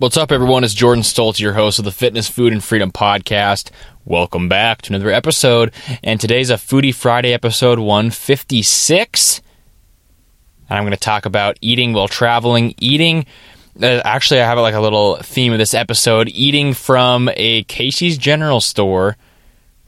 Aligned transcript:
What's 0.00 0.16
up, 0.16 0.30
everyone? 0.30 0.62
It's 0.62 0.74
Jordan 0.74 1.02
Stoltz, 1.02 1.40
your 1.40 1.54
host 1.54 1.80
of 1.80 1.84
the 1.84 1.90
Fitness, 1.90 2.28
Food, 2.28 2.52
and 2.52 2.62
Freedom 2.62 2.92
podcast. 2.92 3.72
Welcome 4.04 4.48
back 4.48 4.80
to 4.82 4.94
another 4.94 5.10
episode. 5.10 5.72
And 6.04 6.20
today's 6.20 6.50
a 6.50 6.54
Foodie 6.54 6.94
Friday 6.94 7.32
episode 7.32 7.80
156. 7.80 9.42
And 10.70 10.78
I'm 10.78 10.84
going 10.84 10.92
to 10.92 11.00
talk 11.00 11.26
about 11.26 11.58
eating 11.60 11.94
while 11.94 12.06
traveling. 12.06 12.76
Eating, 12.78 13.26
uh, 13.82 14.00
actually, 14.04 14.40
I 14.40 14.44
have 14.44 14.56
like 14.58 14.76
a 14.76 14.80
little 14.80 15.16
theme 15.16 15.50
of 15.52 15.58
this 15.58 15.74
episode 15.74 16.28
eating 16.28 16.74
from 16.74 17.28
a 17.34 17.64
Casey's 17.64 18.16
General 18.16 18.60
Store 18.60 19.16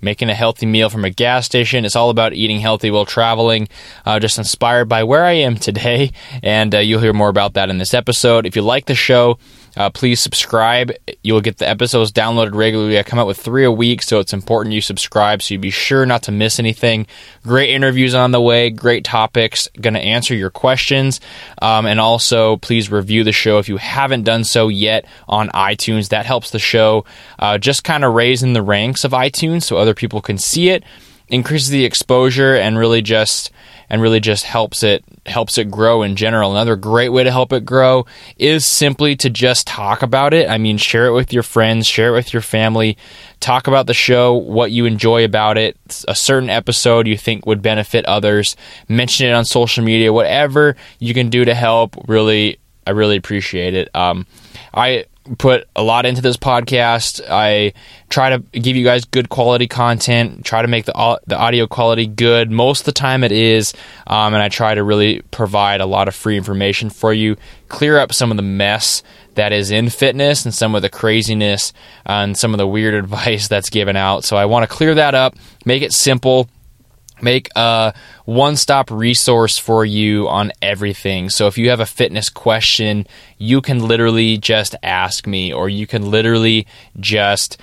making 0.01 0.29
a 0.29 0.35
healthy 0.35 0.67
meal 0.67 0.91
from 0.91 1.05
a 1.05 1.11
gas 1.11 1.47
station. 1.47 1.85
It's 1.85 1.95
all 1.95 2.11
about 2.11 2.33
eating 2.33 2.59
healthy 2.59 2.91
while 2.91 3.07
traveling. 3.07 3.69
Uh, 4.05 4.19
just 4.19 4.39
inspired 4.39 4.87
by 4.87 5.05
where 5.05 5.25
I 5.25 5.35
am 5.35 5.57
today, 5.57 6.11
and 6.43 6.75
uh, 6.75 6.79
you'll 6.79 7.01
hear 7.01 7.13
more 7.13 7.29
about 7.29 7.55
that 7.55 7.71
in 7.71 7.79
this 7.79 7.95
episode. 7.95 8.45
If 8.45 8.57
you 8.57 8.63
like 8.63 8.87
the 8.87 8.97
show, 8.97 9.39
uh, 9.77 9.91
please 9.91 10.21
subscribe. 10.21 10.93
You'll 11.23 11.41
get 11.41 11.59
the 11.59 11.69
episodes 11.69 12.13
downloaded 12.13 12.55
regularly. 12.55 12.99
I 12.99 13.03
come 13.03 13.19
out 13.19 13.27
with 13.27 13.39
three 13.39 13.65
a 13.65 13.73
week, 13.73 14.03
so 14.03 14.19
it's 14.19 14.33
important 14.33 14.75
you 14.75 14.81
subscribe 14.81 15.43
so 15.43 15.55
you 15.55 15.59
be 15.59 15.71
sure 15.71 16.07
not 16.07 16.23
to 16.25 16.33
miss 16.33 16.59
anything. 16.59 17.07
Great 17.45 17.71
interviews 17.71 18.15
on 18.15 18.33
the 18.33 18.41
way, 18.41 18.71
great 18.71 19.05
topics. 19.05 19.69
Going 19.81 19.95
to 19.95 20.01
answer 20.01 20.35
your 20.35 20.51
questions. 20.51 21.21
Um, 21.63 21.87
and 21.87 22.01
also, 22.01 22.57
please 22.57 22.91
review 22.91 23.25
the 23.25 23.33
show 23.33 23.59
if 23.59 23.69
you 23.69 23.77
haven't 23.77 24.25
done 24.25 24.45
so 24.45 24.69
yet 24.69 25.07
on 25.29 25.49
iTunes. 25.51 26.09
That 26.09 26.27
helps 26.27 26.51
the 26.51 26.59
show 26.59 27.05
uh, 27.39 27.59
just 27.59 27.85
kind 27.85 28.05
of 28.05 28.15
raise 28.15 28.43
in 28.43 28.53
the 28.53 28.63
ranks 28.63 29.05
of 29.05 29.13
iTunes 29.13 29.63
so 29.63 29.77
other 29.77 29.95
people 29.95 30.21
can 30.21 30.39
see 30.39 30.71
it, 30.71 30.85
increases 31.31 31.71
the 31.71 31.85
exposure, 31.85 32.55
and 32.55 32.79
really 32.79 33.03
just 33.03 33.51
and 33.91 34.01
really 34.01 34.21
just 34.21 34.45
helps 34.45 34.83
it 34.83 35.05
helps 35.27 35.59
it 35.59 35.71
grow 35.71 36.03
in 36.03 36.15
general. 36.17 36.53
Another 36.53 36.77
great 36.77 37.09
way 37.09 37.25
to 37.25 37.31
help 37.31 37.53
it 37.53 37.65
grow 37.65 38.07
is 38.39 38.65
simply 38.65 39.17
to 39.17 39.29
just 39.29 39.67
talk 39.67 40.03
about 40.03 40.33
it. 40.33 40.49
I 40.49 40.59
mean, 40.59 40.79
share 40.79 41.07
it 41.07 41.13
with 41.13 41.33
your 41.33 41.43
friends, 41.43 41.87
share 41.87 42.09
it 42.11 42.13
with 42.13 42.33
your 42.33 42.43
family, 42.43 42.97
talk 43.41 43.67
about 43.67 43.87
the 43.87 43.95
show, 43.95 44.35
what 44.35 44.71
you 44.71 44.87
enjoy 44.87 45.25
about 45.25 45.59
it, 45.59 45.77
a 46.07 46.15
certain 46.15 46.51
episode 46.51 47.09
you 47.09 47.19
think 47.19 47.47
would 47.47 47.63
benefit 47.63 48.05
others, 48.07 48.57
mention 48.89 49.27
it 49.27 49.33
on 49.33 49.45
social 49.45 49.85
media, 49.85 50.13
whatever 50.13 50.77
you 51.01 51.13
can 51.13 51.29
do 51.29 51.45
to 51.45 51.55
help. 51.55 51.97
Really, 52.07 52.59
I 52.87 52.93
really 52.93 53.17
appreciate 53.17 53.75
it. 53.75 53.95
Um, 53.95 54.27
I 54.73 55.07
put 55.39 55.69
a 55.77 55.83
lot 55.83 56.07
into 56.07 56.23
this 56.23 56.37
podcast. 56.37 57.21
I 57.29 57.73
try 58.09 58.31
to 58.31 58.39
give 58.39 58.77
you 58.77 58.85
guys 58.85 59.05
good 59.05 59.29
quality 59.29 59.67
content. 59.67 60.45
Try 60.45 60.63
to 60.63 60.69
make 60.69 60.87
the 60.87 61.21
the 61.27 61.39
audio 61.39 61.67
quality 61.67 62.07
good. 62.07 62.51
Most 62.51 62.81
of 62.81 62.87
the 62.87 62.93
time, 62.93 63.23
it 63.25 63.33
is, 63.33 63.73
um, 64.07 64.35
and 64.35 64.43
I 64.43 64.49
try 64.49 64.75
to 64.75 64.83
really 64.83 65.23
provide 65.31 65.81
a 65.81 65.87
lot 65.87 66.09
of 66.09 66.15
free 66.15 66.37
information 66.37 66.91
for 66.91 67.13
you. 67.13 67.37
Clear 67.69 67.99
up 67.99 68.13
some 68.13 68.31
of 68.31 68.37
the 68.37 68.43
mess 68.43 69.03
that 69.35 69.53
is 69.53 69.71
in 69.71 69.89
fitness 69.89 70.45
and 70.45 70.53
some 70.53 70.75
of 70.75 70.83
the 70.83 70.89
craziness 70.89 71.73
and 72.05 72.37
some 72.37 72.53
of 72.53 72.59
the 72.59 72.67
weird 72.67 72.95
advice 73.05 73.49
that's 73.49 73.71
given 73.71 73.97
out. 73.97 74.25
So 74.25 74.37
I 74.37 74.47
want 74.47 74.69
to 74.69 74.75
clear 74.75 74.95
that 74.95 75.15
up, 75.15 75.37
make 75.65 75.83
it 75.83 75.93
simple 75.93 76.49
make 77.23 77.49
a 77.57 77.95
one 78.25 78.57
stop 78.57 78.91
resource 78.91 79.59
for 79.59 79.85
you 79.85 80.29
on 80.29 80.53
everything. 80.63 81.31
So 81.31 81.47
if 81.47 81.59
you 81.59 81.71
have 81.71 81.81
a 81.81 81.87
fitness 81.87 82.29
question, 82.29 83.07
you 83.39 83.61
can 83.61 83.87
literally 83.87 84.39
just 84.39 84.77
ask 84.83 85.27
me, 85.27 85.53
or 85.53 85.69
you 85.69 85.87
can 85.87 86.11
literally 86.11 86.67
just 86.99 87.59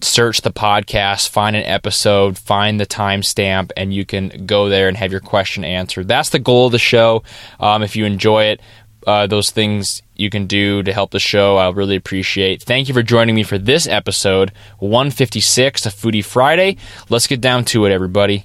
search 0.00 0.42
the 0.42 0.52
podcast, 0.52 1.28
find 1.28 1.56
an 1.56 1.64
episode, 1.64 2.38
find 2.38 2.78
the 2.78 2.86
timestamp, 2.86 3.70
and 3.76 3.92
you 3.92 4.04
can 4.04 4.46
go 4.46 4.68
there 4.68 4.88
and 4.88 4.96
have 4.96 5.12
your 5.12 5.20
question 5.20 5.64
answered. 5.64 6.08
That's 6.08 6.30
the 6.30 6.38
goal 6.38 6.66
of 6.66 6.72
the 6.72 6.78
show. 6.78 7.22
Um, 7.60 7.82
if 7.82 7.96
you 7.96 8.04
enjoy 8.04 8.44
it, 8.44 8.60
uh, 9.06 9.26
those 9.26 9.50
things 9.50 10.02
you 10.16 10.28
can 10.28 10.46
do 10.46 10.82
to 10.82 10.92
help 10.92 11.12
the 11.12 11.18
show, 11.18 11.56
I'll 11.56 11.72
really 11.72 11.96
appreciate. 11.96 12.62
Thank 12.62 12.88
you 12.88 12.94
for 12.94 13.02
joining 13.02 13.34
me 13.34 13.42
for 13.42 13.56
this 13.56 13.86
episode 13.86 14.52
156 14.80 15.86
of 15.86 15.94
Foodie 15.94 16.24
Friday. 16.24 16.76
Let's 17.08 17.26
get 17.26 17.40
down 17.40 17.64
to 17.66 17.86
it, 17.86 17.92
everybody. 17.92 18.44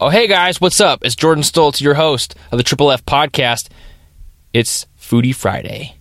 Oh, 0.00 0.08
hey 0.08 0.26
guys, 0.26 0.60
what's 0.60 0.80
up? 0.80 1.04
It's 1.04 1.14
Jordan 1.14 1.44
Stoltz, 1.44 1.80
your 1.80 1.94
host 1.94 2.34
of 2.50 2.58
the 2.58 2.64
Triple 2.64 2.90
F 2.90 3.06
podcast. 3.06 3.68
It's 4.52 4.86
Foodie 5.00 5.34
Friday. 5.34 5.94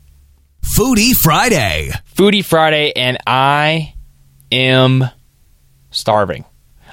Foodie 0.64 1.12
Friday. 1.12 1.92
Foodie 2.16 2.44
Friday, 2.44 2.92
and 2.96 3.20
I 3.28 3.94
am 4.52 5.06
starving. 5.92 6.44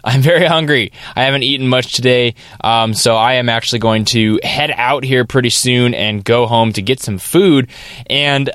I'm 0.04 0.20
very 0.20 0.44
hungry. 0.44 0.92
I 1.16 1.22
haven't 1.22 1.42
eaten 1.42 1.68
much 1.68 1.94
today, 1.94 2.34
um, 2.62 2.92
so 2.92 3.16
I 3.16 3.34
am 3.34 3.48
actually 3.48 3.78
going 3.78 4.04
to 4.06 4.38
head 4.42 4.70
out 4.70 5.02
here 5.02 5.24
pretty 5.24 5.50
soon 5.50 5.94
and 5.94 6.22
go 6.22 6.46
home 6.46 6.74
to 6.74 6.82
get 6.82 7.00
some 7.00 7.16
food. 7.16 7.70
And 8.10 8.50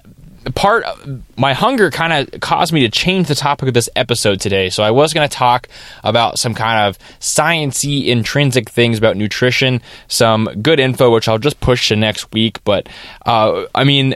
part 0.56 0.86
of 0.86 1.22
my 1.38 1.54
hunger 1.54 1.92
kind 1.92 2.14
of 2.34 2.40
caused 2.40 2.74
me 2.74 2.82
to 2.82 2.90
change 2.90 3.28
the 3.28 3.36
topic 3.36 3.68
of 3.68 3.74
this 3.74 3.90
episode 3.96 4.40
today. 4.40 4.70
So 4.70 4.84
I 4.84 4.92
was 4.92 5.14
going 5.14 5.28
to 5.28 5.34
talk 5.34 5.68
about 6.04 6.40
some 6.40 6.56
kind 6.56 6.88
of 6.88 6.98
sciency 7.20 8.08
intrinsic 8.08 8.70
things 8.70 8.98
about 8.98 9.18
nutrition, 9.18 9.82
some 10.08 10.46
good 10.62 10.80
info 10.80 11.14
which 11.14 11.28
I'll 11.28 11.38
just 11.38 11.60
push 11.60 11.90
to 11.90 11.96
next 11.96 12.32
week. 12.34 12.64
But 12.64 12.90
uh, 13.26 13.66
I 13.76 13.84
mean. 13.84 14.16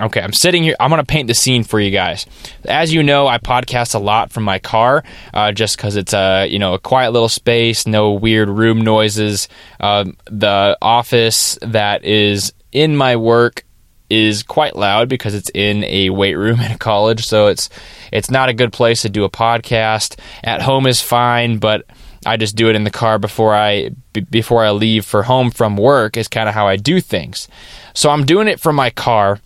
Okay, 0.00 0.20
I'm 0.20 0.32
sitting 0.32 0.62
here. 0.62 0.76
I'm 0.78 0.90
going 0.90 1.00
to 1.00 1.04
paint 1.04 1.26
the 1.26 1.34
scene 1.34 1.64
for 1.64 1.80
you 1.80 1.90
guys. 1.90 2.24
As 2.66 2.94
you 2.94 3.02
know, 3.02 3.26
I 3.26 3.38
podcast 3.38 3.96
a 3.96 3.98
lot 3.98 4.30
from 4.30 4.44
my 4.44 4.60
car, 4.60 5.02
uh, 5.34 5.50
just 5.50 5.76
because 5.76 5.96
it's 5.96 6.14
a 6.14 6.46
you 6.46 6.60
know 6.60 6.74
a 6.74 6.78
quiet 6.78 7.10
little 7.10 7.28
space, 7.28 7.84
no 7.84 8.12
weird 8.12 8.48
room 8.48 8.82
noises. 8.82 9.48
Uh, 9.80 10.04
the 10.26 10.78
office 10.80 11.58
that 11.62 12.04
is 12.04 12.52
in 12.70 12.96
my 12.96 13.16
work 13.16 13.64
is 14.10 14.42
quite 14.42 14.76
loud 14.76 15.08
because 15.08 15.34
it's 15.34 15.50
in 15.54 15.84
a 15.84 16.10
weight 16.10 16.34
room 16.34 16.60
in 16.64 16.72
a 16.72 16.78
college, 16.78 17.26
so 17.26 17.46
it's 17.48 17.68
it's 18.12 18.30
not 18.30 18.48
a 18.48 18.54
good 18.54 18.72
place 18.72 19.02
to 19.02 19.08
do 19.08 19.24
a 19.24 19.30
podcast. 19.30 20.18
At 20.42 20.62
home 20.62 20.86
is 20.86 21.00
fine, 21.00 21.58
but 21.58 21.84
I 22.26 22.36
just 22.36 22.56
do 22.56 22.68
it 22.68 22.76
in 22.76 22.84
the 22.84 22.90
car 22.90 23.18
before 23.18 23.54
I 23.54 23.90
b- 24.12 24.26
before 24.30 24.64
I 24.64 24.70
leave 24.70 25.04
for 25.04 25.22
home 25.22 25.50
from 25.50 25.76
work 25.76 26.16
is 26.16 26.28
kind 26.28 26.48
of 26.48 26.54
how 26.54 26.66
I 26.66 26.76
do 26.76 27.00
things. 27.00 27.48
So 27.94 28.10
I'm 28.10 28.24
doing 28.26 28.48
it 28.48 28.60
from 28.60 28.76
my 28.76 28.90
car 28.90 29.40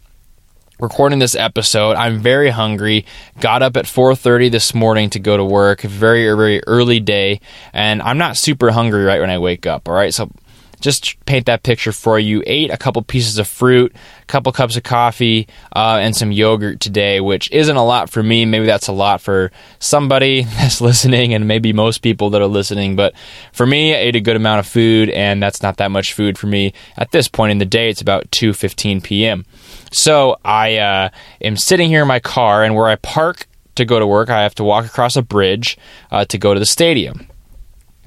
recording 0.81 1.21
this 1.21 1.37
episode. 1.37 1.95
I'm 1.95 2.19
very 2.19 2.51
hungry. 2.51 3.07
Got 3.41 3.63
up 3.63 3.77
at 3.77 3.87
4:30 3.87 4.51
this 4.51 4.75
morning 4.75 5.11
to 5.11 5.19
go 5.19 5.37
to 5.37 5.45
work. 5.45 5.83
Very 5.83 6.27
very 6.35 6.63
early 6.67 7.01
day, 7.01 7.41
and 7.73 8.03
I'm 8.03 8.19
not 8.19 8.37
super 8.37 8.71
hungry 8.73 9.05
right 9.05 9.21
when 9.21 9.31
I 9.31 9.39
wake 9.39 9.67
up. 9.67 9.89
All 9.89 9.95
right, 9.95 10.13
so 10.13 10.31
just 10.83 11.25
paint 11.25 11.47
that 11.47 11.63
picture 11.63 11.93
for 11.93 12.19
you. 12.19 12.43
Ate 12.47 12.71
a 12.71 12.77
couple 12.77 13.01
pieces 13.03 13.39
of 13.39 13.49
fruit, 13.49 13.95
a 14.23 14.27
couple 14.27 14.53
cups 14.53 14.77
of 14.77 14.83
coffee, 14.83 15.49
uh, 15.75 15.99
and 16.01 16.15
some 16.15 16.33
yogurt 16.33 16.81
today, 16.81 17.21
which 17.21 17.51
isn't 17.53 17.77
a 17.77 17.85
lot 17.85 18.11
for 18.11 18.23
me. 18.23 18.45
Maybe 18.45 18.67
that's 18.67 18.89
a 18.89 18.93
lot 18.93 19.21
for 19.23 19.51
somebody 19.79 20.43
that's 20.59 20.81
listening, 20.81 21.33
and 21.33 21.49
maybe 21.49 21.73
most 21.73 22.03
people 22.03 22.31
that 22.31 22.43
are 22.43 22.47
listening. 22.47 22.97
But 22.97 23.15
for 23.53 23.65
me, 23.65 23.95
I 23.95 23.99
ate 23.99 24.17
a 24.17 24.21
good 24.21 24.37
amount 24.37 24.59
of 24.59 24.67
food, 24.67 25.09
and 25.11 25.43
that's 25.43 25.63
not 25.63 25.79
that 25.79 25.91
much 25.91 26.13
food 26.13 26.37
for 26.37 26.49
me 26.49 26.75
at 26.97 27.13
this 27.13 27.29
point 27.29 27.53
in 27.53 27.59
the 27.59 27.65
day. 27.65 27.89
It's 27.89 28.03
about 28.03 28.31
2:15 28.33 29.03
p.m. 29.03 29.47
So 29.93 30.37
I 30.45 30.77
uh, 30.79 31.09
am 31.41 31.57
sitting 31.57 31.89
here 31.89 32.03
in 32.03 32.09
my 32.09 32.21
car, 32.21 32.65
and 32.65 32.75
where 32.75 32.89
I 32.89 32.97
park 32.97 33.47
to 33.77 33.85
go 33.85 33.99
to 33.99 34.07
work, 34.07 34.29
I 34.29 34.43
have 34.43 34.55
to 34.57 34.65
walk 34.65 34.85
across 34.85 35.17
a 35.17 35.23
bridge 35.23 35.79
uh, 36.11 36.25
to 36.27 36.37
go 36.37 36.53
to 36.53 36.61
the 36.61 36.67
stadium 36.67 37.29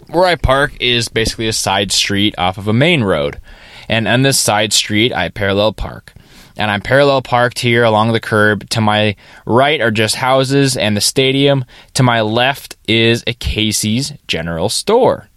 where 0.08 0.26
I 0.26 0.36
park 0.36 0.76
is 0.80 1.08
basically 1.08 1.48
a 1.48 1.54
side 1.54 1.92
street 1.92 2.36
off 2.38 2.58
of 2.58 2.68
a 2.68 2.74
main 2.74 3.04
road. 3.04 3.40
And 3.88 4.08
on 4.08 4.22
this 4.24 4.40
side 4.40 4.74
street, 4.74 5.14
I 5.14 5.30
parallel 5.30 5.74
park. 5.74 6.14
And 6.58 6.72
I'm 6.72 6.82
parallel 6.82 7.22
parked 7.22 7.60
here 7.60 7.84
along 7.84 8.14
the 8.14 8.20
curb. 8.20 8.70
To 8.70 8.82
my 8.82 9.16
right 9.46 9.82
are 9.82 9.92
just 9.92 10.16
houses 10.16 10.78
and 10.78 10.96
the 10.96 11.02
stadium. 11.02 11.66
To 11.96 12.04
my 12.04 12.22
left 12.22 12.78
is 12.88 13.24
a 13.28 13.34
Casey's 13.34 14.14
General 14.28 14.70
Store. 14.70 15.30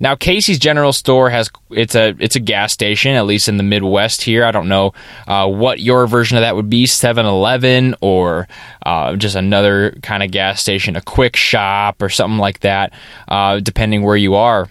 Now 0.00 0.14
Casey's 0.14 0.58
General 0.58 0.92
Store 0.92 1.30
has 1.30 1.50
it's 1.70 1.94
a 1.94 2.14
it's 2.18 2.36
a 2.36 2.40
gas 2.40 2.72
station 2.72 3.12
at 3.12 3.26
least 3.26 3.48
in 3.48 3.56
the 3.56 3.62
Midwest 3.62 4.22
here. 4.22 4.44
I 4.44 4.50
don't 4.50 4.68
know 4.68 4.92
uh, 5.26 5.48
what 5.48 5.80
your 5.80 6.06
version 6.06 6.36
of 6.36 6.42
that 6.42 6.56
would 6.56 6.70
be 6.70 6.84
7-Eleven 6.84 7.96
or 8.00 8.48
uh, 8.84 9.16
just 9.16 9.36
another 9.36 9.96
kind 10.02 10.22
of 10.22 10.30
gas 10.30 10.60
station, 10.60 10.96
a 10.96 11.00
quick 11.00 11.36
shop 11.36 12.00
or 12.02 12.08
something 12.08 12.38
like 12.38 12.60
that, 12.60 12.92
uh, 13.28 13.60
depending 13.60 14.02
where 14.02 14.16
you 14.16 14.34
are. 14.34 14.68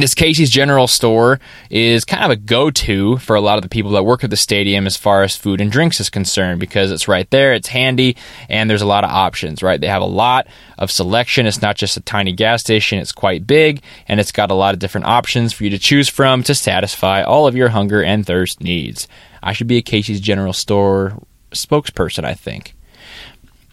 This 0.00 0.14
Casey's 0.14 0.48
General 0.48 0.86
Store 0.86 1.38
is 1.68 2.04
kind 2.04 2.24
of 2.24 2.30
a 2.30 2.36
go 2.36 2.70
to 2.70 3.18
for 3.18 3.36
a 3.36 3.40
lot 3.40 3.58
of 3.58 3.62
the 3.62 3.68
people 3.68 3.90
that 3.90 4.04
work 4.04 4.24
at 4.24 4.30
the 4.30 4.36
stadium 4.36 4.86
as 4.86 4.96
far 4.96 5.22
as 5.22 5.36
food 5.36 5.60
and 5.60 5.70
drinks 5.70 6.00
is 6.00 6.08
concerned 6.08 6.60
because 6.60 6.90
it's 6.90 7.08
right 7.08 7.28
there, 7.30 7.52
it's 7.52 7.68
handy, 7.68 8.16
and 8.48 8.70
there's 8.70 8.80
a 8.80 8.86
lot 8.86 9.04
of 9.04 9.10
options, 9.10 9.62
right? 9.62 9.80
They 9.80 9.88
have 9.88 10.00
a 10.00 10.06
lot 10.06 10.46
of 10.78 10.90
selection. 10.90 11.46
It's 11.46 11.60
not 11.60 11.76
just 11.76 11.96
a 11.98 12.00
tiny 12.00 12.32
gas 12.32 12.62
station, 12.62 12.98
it's 12.98 13.12
quite 13.12 13.46
big, 13.46 13.82
and 14.08 14.18
it's 14.18 14.32
got 14.32 14.50
a 14.50 14.54
lot 14.54 14.72
of 14.72 14.80
different 14.80 15.06
options 15.06 15.52
for 15.52 15.64
you 15.64 15.70
to 15.70 15.78
choose 15.78 16.08
from 16.08 16.42
to 16.44 16.54
satisfy 16.54 17.22
all 17.22 17.46
of 17.46 17.54
your 17.54 17.68
hunger 17.68 18.02
and 18.02 18.26
thirst 18.26 18.62
needs. 18.62 19.06
I 19.42 19.52
should 19.52 19.66
be 19.66 19.76
a 19.76 19.82
Casey's 19.82 20.20
General 20.20 20.54
Store 20.54 21.18
spokesperson, 21.52 22.24
I 22.24 22.32
think 22.34 22.74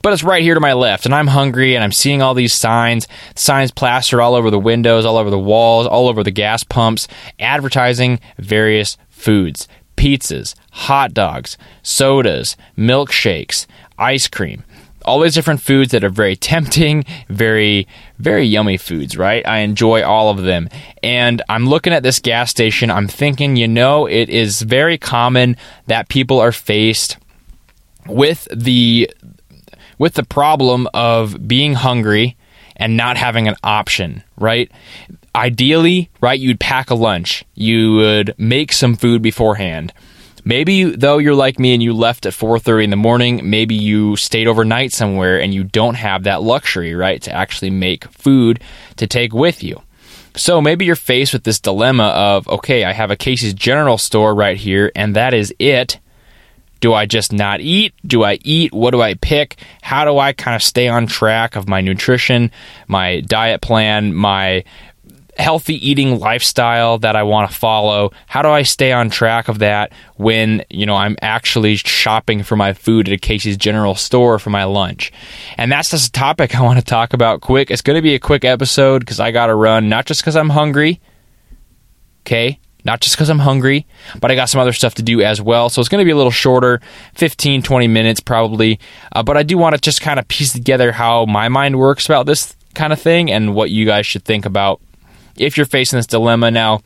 but 0.01 0.13
it's 0.13 0.23
right 0.23 0.43
here 0.43 0.53
to 0.53 0.59
my 0.59 0.73
left 0.73 1.05
and 1.05 1.13
i'm 1.13 1.27
hungry 1.27 1.75
and 1.75 1.83
i'm 1.83 1.91
seeing 1.91 2.21
all 2.21 2.33
these 2.33 2.53
signs 2.53 3.07
signs 3.35 3.71
plastered 3.71 4.19
all 4.19 4.35
over 4.35 4.49
the 4.49 4.59
windows 4.59 5.05
all 5.05 5.17
over 5.17 5.29
the 5.29 5.39
walls 5.39 5.87
all 5.87 6.07
over 6.07 6.23
the 6.23 6.31
gas 6.31 6.63
pumps 6.63 7.07
advertising 7.39 8.19
various 8.37 8.97
foods 9.09 9.67
pizzas 9.95 10.55
hot 10.71 11.13
dogs 11.13 11.57
sodas 11.83 12.55
milkshakes 12.77 13.65
ice 13.97 14.27
cream 14.27 14.63
all 15.05 15.19
these 15.19 15.33
different 15.33 15.61
foods 15.61 15.91
that 15.91 16.03
are 16.03 16.09
very 16.09 16.35
tempting, 16.51 17.03
very, 17.29 17.87
very 18.19 18.43
yummy 18.45 18.77
foods, 18.77 19.17
right? 19.17 19.45
I 19.47 19.59
enjoy 19.59 20.03
all 20.03 20.29
of 20.29 20.43
them. 20.43 20.69
And 21.01 21.41
I'm 21.49 21.67
looking 21.67 21.93
at 21.93 22.03
this 22.03 22.19
gas 22.19 22.51
station, 22.51 22.91
I'm 22.91 23.07
thinking, 23.07 23.55
you 23.55 23.67
know, 23.67 24.05
it 24.05 24.29
is 24.29 24.61
very 24.61 24.97
common 24.97 25.57
that 25.87 26.09
people 26.09 26.39
are 26.39 26.51
faced 26.51 27.17
with 28.05 28.47
the 28.53 29.09
with 29.99 30.15
the 30.15 30.23
problem 30.23 30.87
of 30.93 31.47
being 31.47 31.75
hungry 31.75 32.35
and 32.75 32.97
not 32.97 33.17
having 33.17 33.47
an 33.47 33.55
option, 33.63 34.23
right? 34.37 34.71
Ideally, 35.35 36.09
right, 36.21 36.39
you'd 36.39 36.59
pack 36.59 36.89
a 36.89 36.95
lunch. 36.95 37.45
You 37.53 37.93
would 37.95 38.33
make 38.39 38.73
some 38.73 38.95
food 38.95 39.21
beforehand. 39.21 39.93
Maybe 40.45 40.85
though 40.85 41.17
you're 41.17 41.35
like 41.35 41.59
me 41.59 41.73
and 41.73 41.83
you 41.83 41.93
left 41.93 42.25
at 42.25 42.33
4:30 42.33 42.85
in 42.85 42.89
the 42.89 42.95
morning, 42.95 43.41
maybe 43.49 43.75
you 43.75 44.15
stayed 44.15 44.47
overnight 44.47 44.93
somewhere 44.93 45.39
and 45.39 45.53
you 45.53 45.65
don't 45.65 45.95
have 45.95 46.23
that 46.23 46.41
luxury, 46.41 46.95
right, 46.95 47.21
to 47.21 47.31
actually 47.31 47.69
make 47.69 48.05
food 48.05 48.61
to 48.95 49.05
take 49.05 49.33
with 49.33 49.61
you. 49.61 49.81
So 50.35 50.61
maybe 50.61 50.85
you're 50.85 50.95
faced 50.95 51.33
with 51.33 51.43
this 51.43 51.59
dilemma 51.59 52.05
of, 52.05 52.47
okay, 52.47 52.85
I 52.85 52.93
have 52.93 53.11
a 53.11 53.17
Casey's 53.17 53.53
General 53.53 53.97
Store 53.97 54.33
right 54.33 54.55
here 54.55 54.91
and 54.95 55.15
that 55.15 55.33
is 55.33 55.53
it 55.59 55.99
do 56.79 56.93
I 56.93 57.05
just 57.05 57.33
not 57.33 57.61
eat? 57.61 57.93
Do 58.05 58.23
I 58.23 58.39
eat? 58.43 58.73
What 58.73 58.91
do 58.91 59.01
I 59.01 59.15
pick? 59.15 59.57
How 59.81 60.05
do 60.05 60.17
I 60.17 60.33
kind 60.33 60.55
of 60.55 60.63
stay 60.63 60.87
on 60.87 61.07
track 61.07 61.55
of 61.55 61.67
my 61.67 61.81
nutrition, 61.81 62.51
my 62.87 63.21
diet 63.21 63.61
plan, 63.61 64.13
my 64.13 64.63
healthy 65.37 65.75
eating 65.87 66.19
lifestyle 66.19 66.97
that 66.99 67.15
I 67.15 67.23
want 67.23 67.49
to 67.49 67.55
follow? 67.55 68.11
How 68.27 68.41
do 68.41 68.49
I 68.49 68.63
stay 68.63 68.91
on 68.91 69.09
track 69.09 69.47
of 69.47 69.59
that 69.59 69.91
when, 70.15 70.63
you 70.69 70.85
know, 70.85 70.95
I'm 70.95 71.17
actually 71.21 71.77
shopping 71.77 72.43
for 72.43 72.55
my 72.55 72.73
food 72.73 73.07
at 73.07 73.13
a 73.13 73.17
Casey's 73.17 73.57
General 73.57 73.95
Store 73.95 74.39
for 74.39 74.49
my 74.49 74.65
lunch? 74.65 75.11
And 75.57 75.71
that's 75.71 75.91
just 75.91 76.09
a 76.09 76.11
topic 76.11 76.55
I 76.59 76.61
want 76.61 76.79
to 76.79 76.85
talk 76.85 77.13
about 77.13 77.41
quick. 77.41 77.71
It's 77.71 77.81
going 77.81 77.95
to 77.95 78.01
be 78.01 78.15
a 78.15 78.19
quick 78.19 78.45
episode 78.45 78.99
because 78.99 79.19
I 79.19 79.31
got 79.31 79.47
to 79.47 79.55
run, 79.55 79.89
not 79.89 80.05
just 80.05 80.21
because 80.21 80.35
I'm 80.35 80.49
hungry, 80.49 81.01
okay? 82.21 82.59
Not 82.85 83.01
just 83.01 83.15
because 83.15 83.29
I'm 83.29 83.39
hungry, 83.39 83.85
but 84.19 84.31
I 84.31 84.35
got 84.35 84.49
some 84.49 84.61
other 84.61 84.71
stuff 84.71 84.95
to 84.95 85.03
do 85.03 85.21
as 85.21 85.41
well. 85.41 85.69
So 85.69 85.81
it's 85.81 85.89
going 85.89 86.01
to 86.01 86.05
be 86.05 86.11
a 86.11 86.15
little 86.15 86.31
shorter 86.31 86.79
15, 87.15 87.61
20 87.61 87.87
minutes 87.87 88.19
probably. 88.19 88.79
Uh, 89.11 89.21
but 89.21 89.35
I 89.35 89.43
do 89.43 89.57
want 89.57 89.75
to 89.75 89.81
just 89.81 90.01
kind 90.01 90.19
of 90.19 90.27
piece 90.27 90.53
together 90.53 90.93
how 90.93 91.25
my 91.25 91.49
mind 91.49 91.77
works 91.77 92.05
about 92.05 92.25
this 92.25 92.55
kind 92.75 92.93
of 92.93 93.01
thing 93.01 93.31
and 93.31 93.53
what 93.53 93.69
you 93.69 93.85
guys 93.85 94.05
should 94.05 94.23
think 94.23 94.45
about 94.45 94.81
if 95.35 95.57
you're 95.57 95.65
facing 95.65 95.97
this 95.97 96.07
dilemma. 96.07 96.51
Now, 96.51 96.81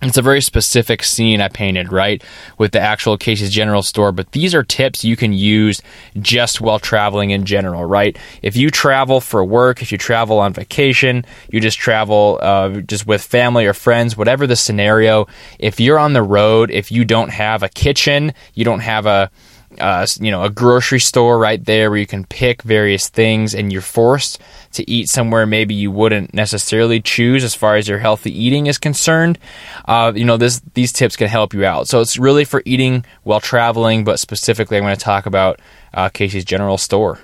it's 0.00 0.16
a 0.16 0.22
very 0.22 0.40
specific 0.40 1.02
scene 1.02 1.40
I 1.40 1.48
painted, 1.48 1.90
right, 1.90 2.22
with 2.56 2.70
the 2.70 2.80
actual 2.80 3.18
Casey's 3.18 3.50
General 3.50 3.82
Store. 3.82 4.12
But 4.12 4.30
these 4.30 4.54
are 4.54 4.62
tips 4.62 5.04
you 5.04 5.16
can 5.16 5.32
use 5.32 5.82
just 6.20 6.60
while 6.60 6.78
traveling 6.78 7.30
in 7.30 7.44
general, 7.44 7.84
right? 7.84 8.16
If 8.40 8.56
you 8.56 8.70
travel 8.70 9.20
for 9.20 9.44
work, 9.44 9.82
if 9.82 9.90
you 9.90 9.98
travel 9.98 10.38
on 10.38 10.52
vacation, 10.52 11.24
you 11.50 11.60
just 11.60 11.78
travel 11.78 12.38
uh, 12.40 12.80
just 12.82 13.06
with 13.06 13.22
family 13.22 13.66
or 13.66 13.74
friends, 13.74 14.16
whatever 14.16 14.46
the 14.46 14.56
scenario, 14.56 15.26
if 15.58 15.80
you're 15.80 15.98
on 15.98 16.12
the 16.12 16.22
road, 16.22 16.70
if 16.70 16.92
you 16.92 17.04
don't 17.04 17.30
have 17.30 17.64
a 17.64 17.68
kitchen, 17.68 18.32
you 18.54 18.64
don't 18.64 18.80
have 18.80 19.06
a 19.06 19.30
uh, 19.78 20.06
you 20.20 20.30
know, 20.30 20.42
a 20.42 20.50
grocery 20.50 21.00
store 21.00 21.38
right 21.38 21.62
there 21.64 21.90
where 21.90 21.98
you 21.98 22.06
can 22.06 22.24
pick 22.24 22.62
various 22.62 23.08
things 23.08 23.54
and 23.54 23.72
you're 23.72 23.82
forced 23.82 24.40
to 24.72 24.88
eat 24.90 25.08
somewhere 25.08 25.46
maybe 25.46 25.74
you 25.74 25.90
wouldn't 25.90 26.34
necessarily 26.34 27.00
choose 27.00 27.44
as 27.44 27.54
far 27.54 27.76
as 27.76 27.88
your 27.88 27.98
healthy 27.98 28.30
eating 28.30 28.66
is 28.66 28.78
concerned. 28.78 29.38
Uh, 29.86 30.12
you 30.14 30.24
know, 30.24 30.36
this 30.36 30.60
these 30.74 30.92
tips 30.92 31.16
can 31.16 31.28
help 31.28 31.54
you 31.54 31.64
out. 31.64 31.88
So 31.88 32.00
it's 32.00 32.18
really 32.18 32.44
for 32.44 32.62
eating 32.64 33.04
while 33.22 33.40
traveling, 33.40 34.04
but 34.04 34.18
specifically, 34.18 34.76
I'm 34.76 34.84
going 34.84 34.96
to 34.96 35.00
talk 35.00 35.26
about 35.26 35.60
uh, 35.94 36.08
Casey's 36.08 36.44
General 36.44 36.78
Store. 36.78 37.18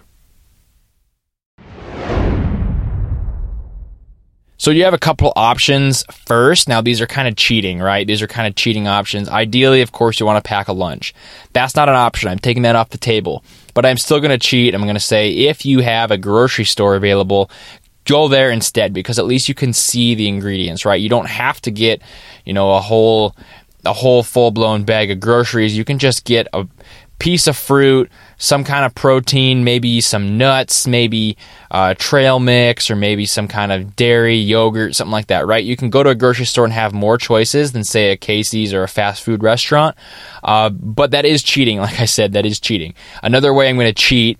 So 4.64 4.70
you 4.70 4.84
have 4.84 4.94
a 4.94 4.98
couple 4.98 5.30
options 5.36 6.04
first. 6.24 6.70
Now 6.70 6.80
these 6.80 7.02
are 7.02 7.06
kind 7.06 7.28
of 7.28 7.36
cheating, 7.36 7.80
right? 7.80 8.06
These 8.06 8.22
are 8.22 8.26
kind 8.26 8.48
of 8.48 8.54
cheating 8.54 8.88
options. 8.88 9.28
Ideally, 9.28 9.82
of 9.82 9.92
course, 9.92 10.18
you 10.18 10.24
want 10.24 10.42
to 10.42 10.48
pack 10.48 10.68
a 10.68 10.72
lunch. 10.72 11.12
That's 11.52 11.76
not 11.76 11.90
an 11.90 11.96
option. 11.96 12.30
I'm 12.30 12.38
taking 12.38 12.62
that 12.62 12.74
off 12.74 12.88
the 12.88 12.96
table. 12.96 13.44
But 13.74 13.84
I'm 13.84 13.98
still 13.98 14.20
going 14.20 14.30
to 14.30 14.38
cheat. 14.38 14.74
I'm 14.74 14.80
going 14.84 14.94
to 14.94 15.00
say 15.00 15.32
if 15.32 15.66
you 15.66 15.80
have 15.80 16.10
a 16.10 16.16
grocery 16.16 16.64
store 16.64 16.96
available, 16.96 17.50
go 18.06 18.26
there 18.26 18.50
instead 18.50 18.94
because 18.94 19.18
at 19.18 19.26
least 19.26 19.50
you 19.50 19.54
can 19.54 19.74
see 19.74 20.14
the 20.14 20.28
ingredients, 20.28 20.86
right? 20.86 20.98
You 20.98 21.10
don't 21.10 21.28
have 21.28 21.60
to 21.60 21.70
get, 21.70 22.00
you 22.46 22.54
know, 22.54 22.72
a 22.72 22.80
whole 22.80 23.36
a 23.84 23.92
whole 23.92 24.22
full-blown 24.22 24.84
bag 24.84 25.10
of 25.10 25.20
groceries. 25.20 25.76
You 25.76 25.84
can 25.84 25.98
just 25.98 26.24
get 26.24 26.48
a 26.54 26.66
piece 27.18 27.46
of 27.46 27.54
fruit, 27.54 28.10
some 28.38 28.64
kind 28.64 28.84
of 28.84 28.94
protein, 28.94 29.64
maybe 29.64 30.00
some 30.00 30.36
nuts, 30.38 30.86
maybe 30.86 31.36
uh, 31.70 31.94
trail 31.94 32.38
mix, 32.38 32.90
or 32.90 32.96
maybe 32.96 33.26
some 33.26 33.48
kind 33.48 33.72
of 33.72 33.96
dairy, 33.96 34.36
yogurt, 34.36 34.94
something 34.94 35.12
like 35.12 35.28
that, 35.28 35.46
right? 35.46 35.64
You 35.64 35.76
can 35.76 35.90
go 35.90 36.02
to 36.02 36.10
a 36.10 36.14
grocery 36.14 36.46
store 36.46 36.64
and 36.64 36.72
have 36.72 36.92
more 36.92 37.18
choices 37.18 37.72
than, 37.72 37.84
say, 37.84 38.10
a 38.10 38.16
Casey's 38.16 38.74
or 38.74 38.82
a 38.82 38.88
fast 38.88 39.22
food 39.22 39.42
restaurant. 39.42 39.96
Uh, 40.42 40.70
but 40.70 41.12
that 41.12 41.24
is 41.24 41.42
cheating. 41.42 41.78
Like 41.84 42.00
I 42.00 42.06
said, 42.06 42.32
that 42.32 42.46
is 42.46 42.60
cheating. 42.60 42.94
Another 43.22 43.52
way 43.52 43.68
I'm 43.68 43.76
going 43.76 43.88
to 43.88 43.92
cheat 43.92 44.38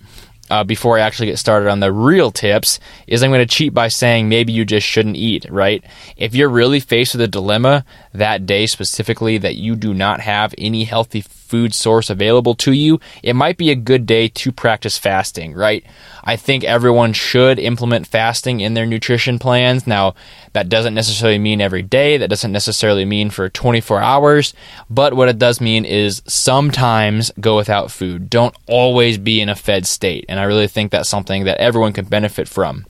uh, 0.50 0.64
before 0.64 0.98
I 0.98 1.02
actually 1.02 1.26
get 1.26 1.38
started 1.38 1.68
on 1.68 1.80
the 1.80 1.92
real 1.92 2.30
tips 2.30 2.78
is 3.06 3.22
I'm 3.22 3.30
going 3.30 3.46
to 3.46 3.54
cheat 3.54 3.72
by 3.72 3.88
saying 3.88 4.28
maybe 4.28 4.52
you 4.52 4.64
just 4.64 4.86
shouldn't 4.86 5.16
eat, 5.16 5.46
right? 5.50 5.84
If 6.16 6.34
you're 6.34 6.48
really 6.48 6.80
faced 6.80 7.14
with 7.14 7.22
a 7.22 7.28
dilemma 7.28 7.84
that 8.12 8.46
day 8.46 8.66
specifically 8.66 9.38
that 9.38 9.56
you 9.56 9.76
do 9.76 9.94
not 9.94 10.20
have 10.20 10.54
any 10.58 10.84
healthy 10.84 11.22
food 11.54 11.72
source 11.72 12.10
available 12.10 12.56
to 12.56 12.72
you, 12.72 12.98
it 13.22 13.36
might 13.36 13.56
be 13.56 13.70
a 13.70 13.76
good 13.76 14.06
day 14.06 14.26
to 14.26 14.50
practice 14.50 14.98
fasting, 14.98 15.54
right? 15.54 15.84
I 16.24 16.34
think 16.34 16.64
everyone 16.64 17.12
should 17.12 17.60
implement 17.60 18.08
fasting 18.08 18.58
in 18.58 18.74
their 18.74 18.86
nutrition 18.86 19.38
plans. 19.38 19.86
Now, 19.86 20.16
that 20.52 20.68
doesn't 20.68 20.94
necessarily 20.94 21.38
mean 21.38 21.60
every 21.60 21.82
day, 21.82 22.16
that 22.16 22.28
doesn't 22.28 22.50
necessarily 22.50 23.04
mean 23.04 23.30
for 23.30 23.48
24 23.48 24.00
hours, 24.00 24.52
but 24.90 25.14
what 25.14 25.28
it 25.28 25.38
does 25.38 25.60
mean 25.60 25.84
is 25.84 26.22
sometimes 26.26 27.30
go 27.38 27.54
without 27.54 27.92
food. 27.92 28.28
Don't 28.28 28.56
always 28.66 29.16
be 29.16 29.40
in 29.40 29.48
a 29.48 29.54
fed 29.54 29.86
state. 29.86 30.24
And 30.28 30.40
I 30.40 30.44
really 30.44 30.66
think 30.66 30.90
that's 30.90 31.08
something 31.08 31.44
that 31.44 31.58
everyone 31.58 31.92
can 31.92 32.06
benefit 32.06 32.48
from 32.48 32.84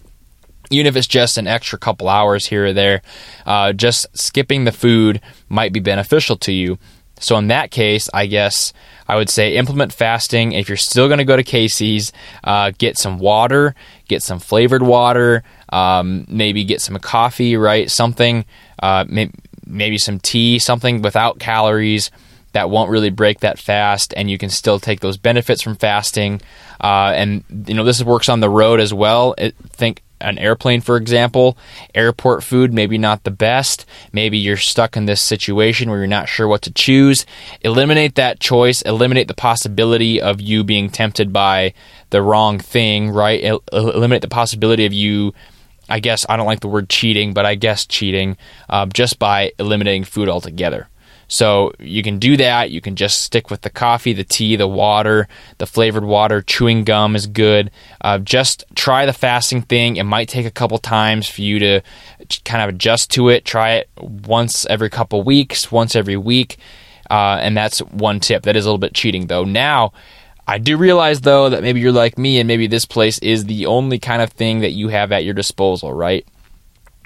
even 0.70 0.86
if 0.86 0.96
it's 0.96 1.06
just 1.06 1.36
an 1.36 1.46
extra 1.46 1.78
couple 1.78 2.08
hours 2.08 2.46
here 2.46 2.64
or 2.64 2.72
there, 2.72 3.02
uh, 3.44 3.74
just 3.74 4.06
skipping 4.16 4.64
the 4.64 4.72
food 4.72 5.20
might 5.50 5.74
be 5.74 5.78
beneficial 5.78 6.38
to 6.38 6.52
you. 6.52 6.78
So 7.20 7.36
in 7.36 7.48
that 7.48 7.70
case, 7.70 8.08
I 8.12 8.26
guess 8.26 8.72
I 9.08 9.16
would 9.16 9.30
say 9.30 9.56
implement 9.56 9.92
fasting. 9.92 10.52
If 10.52 10.68
you're 10.68 10.76
still 10.76 11.08
going 11.08 11.18
to 11.18 11.24
go 11.24 11.36
to 11.36 11.42
Casey's, 11.42 12.12
uh, 12.42 12.72
get 12.76 12.98
some 12.98 13.18
water, 13.18 13.74
get 14.08 14.22
some 14.22 14.38
flavored 14.38 14.82
water, 14.82 15.42
um, 15.70 16.26
maybe 16.28 16.64
get 16.64 16.80
some 16.80 16.98
coffee, 16.98 17.56
right? 17.56 17.90
Something, 17.90 18.44
uh, 18.82 19.04
may- 19.08 19.30
maybe 19.66 19.98
some 19.98 20.18
tea, 20.18 20.58
something 20.58 21.02
without 21.02 21.38
calories 21.38 22.10
that 22.52 22.70
won't 22.70 22.90
really 22.90 23.10
break 23.10 23.40
that 23.40 23.58
fast, 23.58 24.14
and 24.16 24.30
you 24.30 24.38
can 24.38 24.48
still 24.48 24.78
take 24.78 25.00
those 25.00 25.16
benefits 25.16 25.60
from 25.60 25.74
fasting. 25.74 26.40
Uh, 26.80 27.12
and 27.14 27.44
you 27.66 27.74
know 27.74 27.84
this 27.84 28.02
works 28.02 28.28
on 28.28 28.40
the 28.40 28.48
road 28.48 28.80
as 28.80 28.94
well. 28.94 29.34
It, 29.38 29.54
think 29.70 30.02
an 30.24 30.38
airplane, 30.38 30.80
for 30.80 30.96
example, 30.96 31.56
airport 31.94 32.42
food 32.42 32.72
maybe 32.72 32.98
not 32.98 33.24
the 33.24 33.30
best. 33.30 33.86
Maybe 34.12 34.38
you're 34.38 34.56
stuck 34.56 34.96
in 34.96 35.06
this 35.06 35.20
situation 35.20 35.90
where 35.90 35.98
you're 35.98 36.06
not 36.06 36.28
sure 36.28 36.48
what 36.48 36.62
to 36.62 36.72
choose. 36.72 37.26
Eliminate 37.60 38.14
that 38.16 38.40
choice. 38.40 38.82
Eliminate 38.82 39.28
the 39.28 39.34
possibility 39.34 40.20
of 40.20 40.40
you 40.40 40.64
being 40.64 40.90
tempted 40.90 41.32
by 41.32 41.74
the 42.10 42.22
wrong 42.22 42.58
thing, 42.58 43.10
right? 43.10 43.42
El- 43.44 43.62
eliminate 43.72 44.22
the 44.22 44.28
possibility 44.28 44.86
of 44.86 44.92
you. 44.92 45.32
I 45.88 46.00
guess 46.00 46.24
I 46.28 46.36
don't 46.36 46.46
like 46.46 46.60
the 46.60 46.68
word 46.68 46.88
cheating, 46.88 47.34
but 47.34 47.44
I 47.44 47.56
guess 47.56 47.84
cheating 47.84 48.38
um, 48.70 48.90
just 48.92 49.18
by 49.18 49.52
eliminating 49.58 50.04
food 50.04 50.28
altogether. 50.30 50.88
So 51.34 51.72
you 51.80 52.04
can 52.04 52.20
do 52.20 52.36
that. 52.36 52.70
You 52.70 52.80
can 52.80 52.94
just 52.94 53.22
stick 53.22 53.50
with 53.50 53.62
the 53.62 53.68
coffee, 53.68 54.12
the 54.12 54.22
tea, 54.22 54.54
the 54.54 54.68
water, 54.68 55.26
the 55.58 55.66
flavored 55.66 56.04
water. 56.04 56.40
Chewing 56.42 56.84
gum 56.84 57.16
is 57.16 57.26
good. 57.26 57.72
Uh, 58.00 58.18
just 58.18 58.62
try 58.76 59.04
the 59.04 59.12
fasting 59.12 59.62
thing. 59.62 59.96
It 59.96 60.04
might 60.04 60.28
take 60.28 60.46
a 60.46 60.50
couple 60.52 60.78
times 60.78 61.28
for 61.28 61.42
you 61.42 61.58
to 61.58 61.80
kind 62.44 62.62
of 62.62 62.68
adjust 62.68 63.10
to 63.14 63.30
it. 63.30 63.44
Try 63.44 63.72
it 63.72 63.90
once 63.98 64.64
every 64.66 64.88
couple 64.90 65.24
weeks, 65.24 65.72
once 65.72 65.96
every 65.96 66.16
week. 66.16 66.56
Uh, 67.10 67.38
and 67.40 67.56
that's 67.56 67.80
one 67.80 68.20
tip. 68.20 68.44
That 68.44 68.54
is 68.54 68.64
a 68.64 68.68
little 68.68 68.78
bit 68.78 68.94
cheating, 68.94 69.26
though. 69.26 69.42
Now, 69.42 69.92
I 70.46 70.58
do 70.58 70.76
realize, 70.76 71.22
though, 71.22 71.48
that 71.48 71.64
maybe 71.64 71.80
you're 71.80 71.90
like 71.90 72.16
me 72.16 72.38
and 72.38 72.46
maybe 72.46 72.68
this 72.68 72.84
place 72.84 73.18
is 73.18 73.46
the 73.46 73.66
only 73.66 73.98
kind 73.98 74.22
of 74.22 74.30
thing 74.30 74.60
that 74.60 74.70
you 74.70 74.86
have 74.86 75.10
at 75.10 75.24
your 75.24 75.34
disposal, 75.34 75.92
right? 75.92 76.24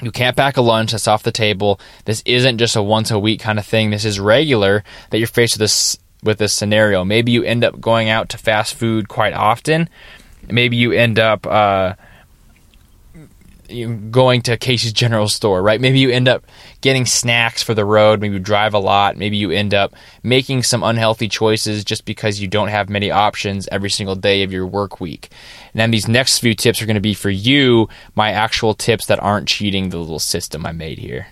You 0.00 0.12
can't 0.12 0.36
pack 0.36 0.56
a 0.56 0.60
lunch 0.60 0.92
that's 0.92 1.08
off 1.08 1.22
the 1.24 1.32
table. 1.32 1.80
This 2.04 2.22
isn't 2.24 2.58
just 2.58 2.76
a 2.76 2.82
once 2.82 3.10
a 3.10 3.18
week 3.18 3.40
kind 3.40 3.58
of 3.58 3.66
thing. 3.66 3.90
This 3.90 4.04
is 4.04 4.20
regular 4.20 4.84
that 5.10 5.18
you're 5.18 5.26
faced 5.26 5.54
with 5.54 5.60
this 5.60 5.98
with 6.22 6.38
this 6.38 6.52
scenario. 6.52 7.04
Maybe 7.04 7.32
you 7.32 7.42
end 7.42 7.64
up 7.64 7.80
going 7.80 8.08
out 8.08 8.28
to 8.30 8.38
fast 8.38 8.74
food 8.74 9.08
quite 9.08 9.34
often. 9.34 9.88
Maybe 10.48 10.76
you 10.76 10.92
end 10.92 11.18
up 11.18 11.46
uh, 11.46 11.94
going 14.10 14.42
to 14.42 14.56
Casey's 14.56 14.92
General 14.92 15.28
Store, 15.28 15.62
right? 15.62 15.80
Maybe 15.80 15.98
you 15.98 16.10
end 16.10 16.28
up 16.28 16.46
getting 16.80 17.06
snacks 17.06 17.62
for 17.62 17.74
the 17.74 17.84
road. 17.84 18.20
Maybe 18.20 18.34
you 18.34 18.40
drive 18.40 18.74
a 18.74 18.78
lot. 18.78 19.16
Maybe 19.16 19.36
you 19.36 19.50
end 19.50 19.74
up 19.74 19.94
making 20.22 20.62
some 20.62 20.82
unhealthy 20.82 21.28
choices 21.28 21.84
just 21.84 22.04
because 22.04 22.40
you 22.40 22.48
don't 22.48 22.68
have 22.68 22.88
many 22.88 23.10
options 23.10 23.68
every 23.70 23.90
single 23.90 24.16
day 24.16 24.42
of 24.42 24.52
your 24.52 24.66
work 24.66 25.00
week. 25.00 25.30
And 25.72 25.80
then 25.80 25.90
these 25.90 26.08
next 26.08 26.38
few 26.38 26.54
tips 26.54 26.80
are 26.80 26.86
going 26.86 26.94
to 26.94 27.00
be 27.00 27.14
for 27.14 27.30
you, 27.30 27.88
my 28.14 28.32
actual 28.32 28.74
tips 28.74 29.06
that 29.06 29.22
aren't 29.22 29.48
cheating 29.48 29.90
the 29.90 29.98
little 29.98 30.18
system 30.18 30.64
I 30.66 30.72
made 30.72 30.98
here. 30.98 31.28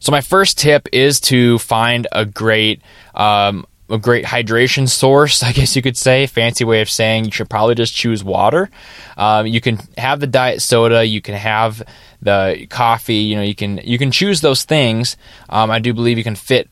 So 0.00 0.12
my 0.12 0.20
first 0.20 0.58
tip 0.58 0.88
is 0.92 1.20
to 1.22 1.58
find 1.58 2.06
a 2.12 2.24
great 2.24 2.82
um, 3.14 3.66
a 3.90 3.98
great 3.98 4.24
hydration 4.24 4.88
source, 4.88 5.42
I 5.48 5.52
guess 5.52 5.76
you 5.76 5.82
could 5.82 5.96
say. 5.96 6.26
Fancy 6.26 6.64
way 6.64 6.80
of 6.80 6.90
saying 6.90 7.26
you 7.26 7.30
should 7.30 7.50
probably 7.50 7.74
just 7.74 7.94
choose 7.94 8.22
water. 8.22 8.70
Um, 9.16 9.46
you 9.46 9.60
can 9.60 9.78
have 9.96 10.20
the 10.20 10.26
diet 10.26 10.62
soda, 10.62 11.04
you 11.04 11.20
can 11.20 11.34
have 11.34 11.82
the 12.22 12.66
coffee. 12.70 13.16
You 13.16 13.36
know, 13.36 13.42
you 13.42 13.54
can 13.54 13.78
you 13.78 13.98
can 13.98 14.10
choose 14.10 14.40
those 14.40 14.64
things. 14.64 15.16
Um, 15.48 15.70
I 15.70 15.78
do 15.78 15.94
believe 15.94 16.18
you 16.18 16.24
can 16.24 16.36
fit 16.36 16.68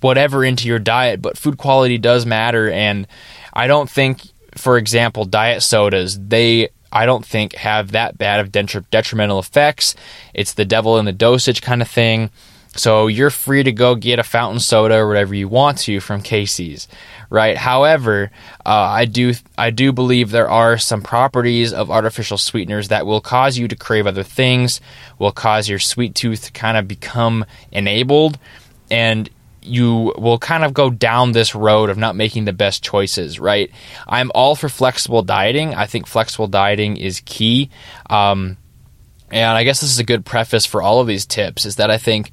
whatever 0.00 0.44
into 0.44 0.66
your 0.66 0.78
diet, 0.78 1.22
but 1.22 1.38
food 1.38 1.58
quality 1.58 1.98
does 1.98 2.26
matter. 2.26 2.70
And 2.70 3.06
I 3.52 3.66
don't 3.66 3.88
think, 3.88 4.22
for 4.56 4.78
example, 4.78 5.24
diet 5.24 5.62
sodas 5.62 6.18
they 6.18 6.70
I 6.92 7.06
don't 7.06 7.24
think 7.24 7.54
have 7.54 7.92
that 7.92 8.18
bad 8.18 8.40
of 8.40 8.50
detrimental 8.90 9.38
effects. 9.38 9.94
It's 10.34 10.54
the 10.54 10.64
devil 10.64 10.98
in 10.98 11.04
the 11.04 11.12
dosage 11.12 11.62
kind 11.62 11.82
of 11.82 11.88
thing. 11.88 12.30
So 12.76 13.08
you're 13.08 13.30
free 13.30 13.64
to 13.64 13.72
go 13.72 13.94
get 13.96 14.18
a 14.18 14.22
fountain 14.22 14.60
soda 14.60 14.96
or 14.96 15.08
whatever 15.08 15.34
you 15.34 15.48
want 15.48 15.78
to 15.78 16.00
from 16.00 16.22
Casey's, 16.22 16.86
right? 17.28 17.56
However, 17.56 18.30
uh, 18.64 18.68
I 18.68 19.06
do 19.06 19.34
I 19.58 19.70
do 19.70 19.92
believe 19.92 20.30
there 20.30 20.48
are 20.48 20.78
some 20.78 21.02
properties 21.02 21.72
of 21.72 21.90
artificial 21.90 22.38
sweeteners 22.38 22.88
that 22.88 23.06
will 23.06 23.20
cause 23.20 23.58
you 23.58 23.66
to 23.68 23.76
crave 23.76 24.06
other 24.06 24.22
things, 24.22 24.80
will 25.18 25.32
cause 25.32 25.68
your 25.68 25.80
sweet 25.80 26.14
tooth 26.14 26.44
to 26.44 26.52
kind 26.52 26.76
of 26.76 26.86
become 26.86 27.44
enabled, 27.72 28.38
and 28.88 29.28
you 29.62 30.14
will 30.16 30.38
kind 30.38 30.64
of 30.64 30.72
go 30.72 30.90
down 30.90 31.32
this 31.32 31.54
road 31.54 31.90
of 31.90 31.98
not 31.98 32.16
making 32.16 32.44
the 32.44 32.52
best 32.52 32.82
choices, 32.82 33.38
right? 33.38 33.70
I'm 34.08 34.30
all 34.34 34.54
for 34.54 34.68
flexible 34.68 35.22
dieting. 35.22 35.74
I 35.74 35.86
think 35.86 36.06
flexible 36.06 36.46
dieting 36.46 36.96
is 36.96 37.20
key. 37.26 37.68
Um, 38.08 38.56
and 39.30 39.56
I 39.56 39.64
guess 39.64 39.80
this 39.80 39.92
is 39.92 39.98
a 39.98 40.04
good 40.04 40.24
preface 40.24 40.66
for 40.66 40.82
all 40.82 41.00
of 41.00 41.06
these 41.06 41.26
tips 41.26 41.64
is 41.64 41.76
that 41.76 41.90
I 41.90 41.98
think 41.98 42.30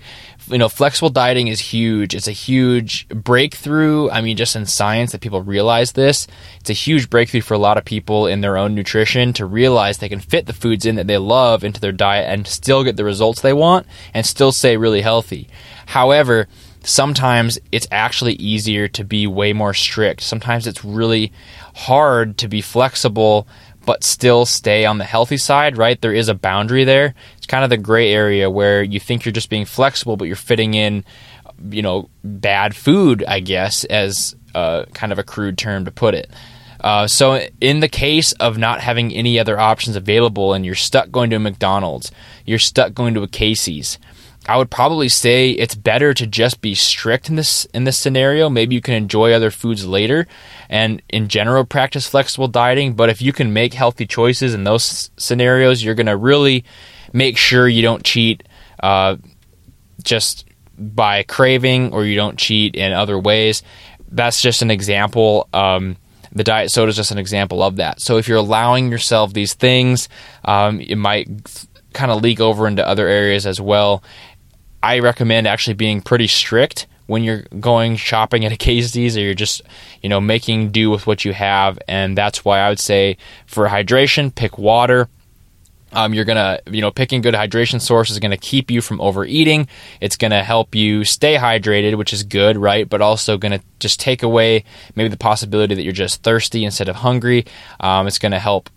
you 0.49 0.57
know, 0.57 0.69
flexible 0.69 1.09
dieting 1.09 1.47
is 1.47 1.59
huge. 1.59 2.15
It's 2.15 2.27
a 2.27 2.31
huge 2.31 3.07
breakthrough. 3.09 4.09
I 4.09 4.21
mean, 4.21 4.37
just 4.37 4.55
in 4.55 4.65
science 4.65 5.11
that 5.11 5.21
people 5.21 5.41
realize 5.41 5.91
this. 5.91 6.27
It's 6.59 6.69
a 6.69 6.73
huge 6.73 7.09
breakthrough 7.09 7.41
for 7.41 7.53
a 7.53 7.59
lot 7.59 7.77
of 7.77 7.85
people 7.85 8.27
in 8.27 8.41
their 8.41 8.57
own 8.57 8.73
nutrition 8.73 9.33
to 9.33 9.45
realize 9.45 9.97
they 9.97 10.09
can 10.09 10.19
fit 10.19 10.45
the 10.45 10.53
foods 10.53 10.85
in 10.85 10.95
that 10.95 11.07
they 11.07 11.17
love 11.17 11.63
into 11.63 11.81
their 11.81 11.91
diet 11.91 12.29
and 12.29 12.47
still 12.47 12.83
get 12.83 12.95
the 12.95 13.03
results 13.03 13.41
they 13.41 13.53
want 13.53 13.87
and 14.13 14.25
still 14.25 14.51
stay 14.51 14.77
really 14.77 15.01
healthy. 15.01 15.49
However, 15.87 16.47
sometimes 16.83 17.59
it's 17.71 17.87
actually 17.91 18.33
easier 18.33 18.87
to 18.87 19.03
be 19.03 19.27
way 19.27 19.51
more 19.51 19.73
strict. 19.73 20.21
Sometimes 20.21 20.65
it's 20.65 20.85
really 20.85 21.33
hard 21.75 22.37
to 22.37 22.47
be 22.47 22.61
flexible 22.61 23.47
but 23.87 24.03
still 24.03 24.45
stay 24.45 24.83
on 24.85 24.97
the 24.97 25.05
healthy 25.05 25.37
side, 25.37 25.77
right? 25.77 26.01
There 26.01 26.13
is 26.13 26.27
a 26.27 26.35
boundary 26.35 26.83
there. 26.83 27.15
It's 27.37 27.47
kind 27.47 27.63
of 27.63 27.69
the 27.69 27.77
gray 27.77 28.11
area 28.11 28.49
where 28.49 28.83
you 28.83 28.99
think 28.99 29.23
you're 29.23 29.31
just 29.31 29.49
being 29.49 29.63
flexible, 29.63 30.17
but 30.17 30.25
you're 30.25 30.35
fitting 30.35 30.73
in, 30.73 31.05
you 31.71 31.81
know, 31.81 32.09
bad 32.21 32.75
food, 32.75 33.23
I 33.25 33.39
guess, 33.39 33.85
as 33.85 34.35
kind 34.53 35.13
of 35.13 35.19
a 35.19 35.23
crude 35.23 35.57
term 35.57 35.85
to 35.85 35.91
put 35.91 36.15
it. 36.15 36.29
Uh, 36.81 37.07
so, 37.07 37.47
in 37.61 37.79
the 37.79 37.87
case 37.87 38.33
of 38.33 38.57
not 38.57 38.81
having 38.81 39.13
any 39.13 39.39
other 39.39 39.57
options 39.57 39.95
available 39.95 40.53
and 40.53 40.65
you're 40.65 40.75
stuck 40.75 41.09
going 41.09 41.29
to 41.29 41.37
a 41.37 41.39
McDonald's, 41.39 42.11
you're 42.45 42.59
stuck 42.59 42.93
going 42.93 43.13
to 43.13 43.23
a 43.23 43.27
Casey's, 43.27 43.97
I 44.47 44.57
would 44.57 44.71
probably 44.71 45.09
say 45.09 45.51
it's 45.51 45.75
better 45.75 46.13
to 46.13 46.25
just 46.25 46.61
be 46.61 46.73
strict 46.73 47.29
in 47.29 47.35
this 47.35 47.65
in 47.73 47.83
this 47.83 47.97
scenario. 47.97 48.49
Maybe 48.49 48.75
you 48.75 48.81
can 48.81 48.93
enjoy 48.93 49.33
other 49.33 49.51
foods 49.51 49.85
later, 49.85 50.27
and 50.69 51.01
in 51.09 51.27
general 51.27 51.65
practice 51.65 52.07
flexible 52.07 52.47
dieting. 52.47 52.93
But 52.93 53.09
if 53.09 53.21
you 53.21 53.33
can 53.33 53.51
make 53.53 53.73
healthy 53.73 54.05
choices 54.05 54.53
in 54.53 54.63
those 54.63 55.11
scenarios, 55.17 55.83
you're 55.83 55.95
going 55.95 56.07
to 56.07 56.17
really 56.17 56.63
make 57.11 57.37
sure 57.37 57.67
you 57.67 57.81
don't 57.81 58.03
cheat 58.03 58.43
uh, 58.81 59.17
just 60.03 60.45
by 60.77 61.23
craving, 61.23 61.91
or 61.91 62.05
you 62.05 62.15
don't 62.15 62.37
cheat 62.37 62.75
in 62.75 62.93
other 62.93 63.19
ways. 63.19 63.63
That's 64.09 64.41
just 64.41 64.61
an 64.61 64.71
example. 64.71 65.49
Um, 65.53 65.97
the 66.31 66.43
diet 66.43 66.71
soda 66.71 66.89
is 66.89 66.95
just 66.95 67.11
an 67.11 67.17
example 67.17 67.63
of 67.63 67.77
that. 67.77 67.99
So 67.99 68.17
if 68.17 68.27
you're 68.27 68.37
allowing 68.37 68.91
yourself 68.91 69.33
these 69.33 69.55
things, 69.55 70.07
um, 70.45 70.79
it 70.79 70.95
might 70.95 71.27
kind 71.93 72.11
of 72.11 72.21
leak 72.21 72.39
over 72.39 72.67
into 72.67 72.87
other 72.87 73.07
areas 73.07 73.45
as 73.45 73.59
well. 73.59 74.03
I 74.81 74.99
recommend 74.99 75.47
actually 75.47 75.73
being 75.73 76.01
pretty 76.01 76.27
strict 76.27 76.87
when 77.07 77.23
you're 77.23 77.43
going 77.59 77.95
shopping 77.95 78.45
at 78.45 78.51
a 78.51 78.57
Casey's 78.57 79.17
or 79.17 79.21
you're 79.21 79.33
just, 79.33 79.61
you 80.01 80.09
know, 80.09 80.21
making 80.21 80.71
do 80.71 80.89
with 80.89 81.07
what 81.07 81.25
you 81.25 81.33
have. 81.33 81.79
And 81.87 82.17
that's 82.17 82.45
why 82.45 82.59
I 82.59 82.69
would 82.69 82.79
say 82.79 83.17
for 83.47 83.67
hydration, 83.67 84.33
pick 84.33 84.57
water. 84.57 85.09
Um, 85.93 86.13
you're 86.13 86.25
gonna, 86.25 86.59
you 86.69 86.81
know, 86.81 86.91
picking 86.91 87.21
good 87.21 87.33
hydration 87.33 87.79
source 87.79 88.09
is 88.09 88.19
gonna 88.19 88.37
keep 88.37 88.69
you 88.69 88.81
from 88.81 88.99
overeating. 88.99 89.69
It's 90.01 90.17
gonna 90.17 90.43
help 90.43 90.75
you 90.75 91.05
stay 91.05 91.35
hydrated, 91.35 91.95
which 91.95 92.11
is 92.11 92.23
good, 92.23 92.57
right? 92.57 92.87
But 92.87 93.01
also 93.01 93.37
gonna 93.37 93.61
just 93.79 93.99
take 93.99 94.21
away 94.21 94.65
maybe 94.95 95.07
the 95.07 95.17
possibility 95.17 95.75
that 95.75 95.83
you're 95.83 95.93
just 95.93 96.23
thirsty 96.23 96.65
instead 96.65 96.89
of 96.89 96.97
hungry. 96.97 97.45
Um, 97.79 98.05
it's 98.05 98.19
gonna 98.19 98.39
help 98.39 98.69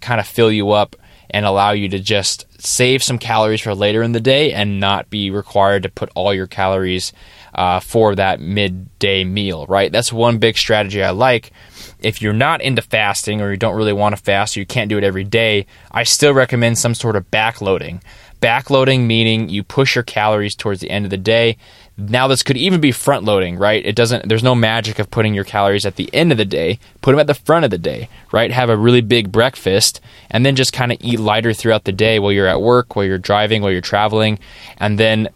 kind 0.00 0.20
of 0.20 0.26
fill 0.26 0.52
you 0.52 0.70
up 0.72 0.94
and 1.30 1.44
allow 1.44 1.72
you 1.72 1.88
to 1.88 1.98
just 1.98 2.46
save 2.60 3.02
some 3.02 3.18
calories 3.18 3.60
for 3.60 3.74
later 3.74 4.02
in 4.02 4.12
the 4.12 4.20
day 4.20 4.52
and 4.52 4.80
not 4.80 5.10
be 5.10 5.30
required 5.30 5.82
to 5.82 5.88
put 5.88 6.10
all 6.14 6.32
your 6.34 6.46
calories 6.46 7.12
uh, 7.54 7.80
for 7.80 8.14
that 8.14 8.40
midday 8.40 9.24
meal, 9.24 9.66
right? 9.66 9.90
That's 9.92 10.12
one 10.12 10.38
big 10.38 10.56
strategy 10.56 11.02
I 11.02 11.10
like. 11.10 11.52
If 11.98 12.22
you're 12.22 12.32
not 12.32 12.60
into 12.62 12.82
fasting 12.82 13.40
or 13.40 13.50
you 13.50 13.56
don't 13.56 13.76
really 13.76 13.92
want 13.92 14.16
to 14.16 14.22
fast 14.22 14.56
or 14.56 14.60
you 14.60 14.66
can't 14.66 14.88
do 14.88 14.98
it 14.98 15.04
every 15.04 15.24
day, 15.24 15.66
I 15.90 16.04
still 16.04 16.32
recommend 16.32 16.78
some 16.78 16.94
sort 16.94 17.16
of 17.16 17.30
backloading. 17.30 18.02
Backloading 18.40 19.06
meaning 19.06 19.48
you 19.48 19.64
push 19.64 19.96
your 19.96 20.04
calories 20.04 20.54
towards 20.54 20.80
the 20.80 20.90
end 20.90 21.04
of 21.04 21.10
the 21.10 21.16
day. 21.16 21.56
Now 21.98 22.28
this 22.28 22.44
could 22.44 22.56
even 22.56 22.80
be 22.80 22.92
front 22.92 23.24
loading, 23.24 23.56
right? 23.56 23.84
It 23.84 23.96
doesn't 23.96 24.28
there's 24.28 24.42
no 24.44 24.54
magic 24.54 25.00
of 25.00 25.10
putting 25.10 25.34
your 25.34 25.44
calories 25.44 25.84
at 25.84 25.96
the 25.96 26.08
end 26.14 26.30
of 26.30 26.38
the 26.38 26.44
day. 26.44 26.78
Put 27.02 27.10
them 27.10 27.20
at 27.20 27.26
the 27.26 27.34
front 27.34 27.64
of 27.64 27.72
the 27.72 27.78
day, 27.78 28.08
right? 28.30 28.52
Have 28.52 28.70
a 28.70 28.76
really 28.76 29.00
big 29.00 29.32
breakfast 29.32 30.00
and 30.30 30.46
then 30.46 30.54
just 30.54 30.72
kind 30.72 30.92
of 30.92 30.98
eat 31.00 31.18
lighter 31.18 31.52
throughout 31.52 31.84
the 31.84 31.92
day 31.92 32.20
while 32.20 32.30
you're 32.30 32.46
at 32.46 32.62
work, 32.62 32.94
while 32.94 33.04
you're 33.04 33.18
driving, 33.18 33.62
while 33.62 33.72
you're 33.72 33.80
traveling, 33.80 34.38
and 34.78 34.98
then 34.98 35.28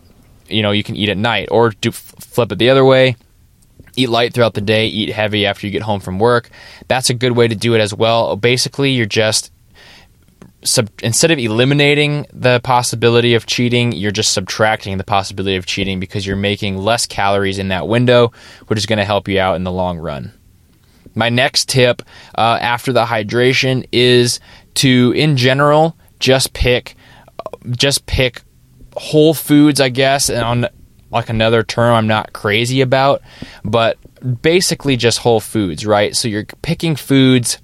you 0.48 0.62
know, 0.62 0.70
you 0.70 0.84
can 0.84 0.96
eat 0.96 1.08
at 1.08 1.16
night 1.16 1.48
or 1.50 1.70
do 1.70 1.90
flip 1.90 2.52
it 2.52 2.58
the 2.58 2.70
other 2.70 2.84
way 2.84 3.16
eat 3.96 4.08
light 4.08 4.32
throughout 4.32 4.54
the 4.54 4.60
day, 4.60 4.86
eat 4.86 5.10
heavy 5.10 5.46
after 5.46 5.66
you 5.66 5.72
get 5.72 5.82
home 5.82 6.00
from 6.00 6.18
work. 6.18 6.48
That's 6.88 7.10
a 7.10 7.14
good 7.14 7.32
way 7.32 7.48
to 7.48 7.54
do 7.54 7.74
it 7.74 7.80
as 7.80 7.92
well. 7.94 8.36
Basically, 8.36 8.90
you're 8.90 9.06
just 9.06 9.52
sub, 10.64 10.88
instead 11.02 11.30
of 11.30 11.38
eliminating 11.38 12.26
the 12.32 12.60
possibility 12.60 13.34
of 13.34 13.46
cheating, 13.46 13.92
you're 13.92 14.12
just 14.12 14.32
subtracting 14.32 14.98
the 14.98 15.04
possibility 15.04 15.56
of 15.56 15.66
cheating 15.66 16.00
because 16.00 16.26
you're 16.26 16.36
making 16.36 16.78
less 16.78 17.06
calories 17.06 17.58
in 17.58 17.68
that 17.68 17.88
window, 17.88 18.32
which 18.66 18.78
is 18.78 18.86
going 18.86 18.98
to 18.98 19.04
help 19.04 19.28
you 19.28 19.40
out 19.40 19.56
in 19.56 19.64
the 19.64 19.72
long 19.72 19.98
run. 19.98 20.32
My 21.14 21.28
next 21.28 21.68
tip 21.68 22.02
uh, 22.36 22.58
after 22.60 22.92
the 22.92 23.04
hydration 23.04 23.86
is 23.92 24.40
to, 24.74 25.12
in 25.14 25.36
general, 25.36 25.96
just 26.18 26.52
pick, 26.52 26.96
just 27.70 28.06
pick 28.06 28.42
whole 28.96 29.34
foods, 29.34 29.80
I 29.80 29.88
guess, 29.88 30.30
and 30.30 30.42
on 30.42 30.68
like 31.10 31.28
another 31.28 31.62
term 31.62 31.94
I'm 31.94 32.06
not 32.06 32.32
crazy 32.32 32.80
about, 32.80 33.20
but 33.64 33.98
basically 34.40 34.96
just 34.96 35.18
whole 35.18 35.40
foods, 35.40 35.84
right? 35.84 36.16
So 36.16 36.28
you're 36.28 36.46
picking 36.62 36.96
foods, 36.96 37.58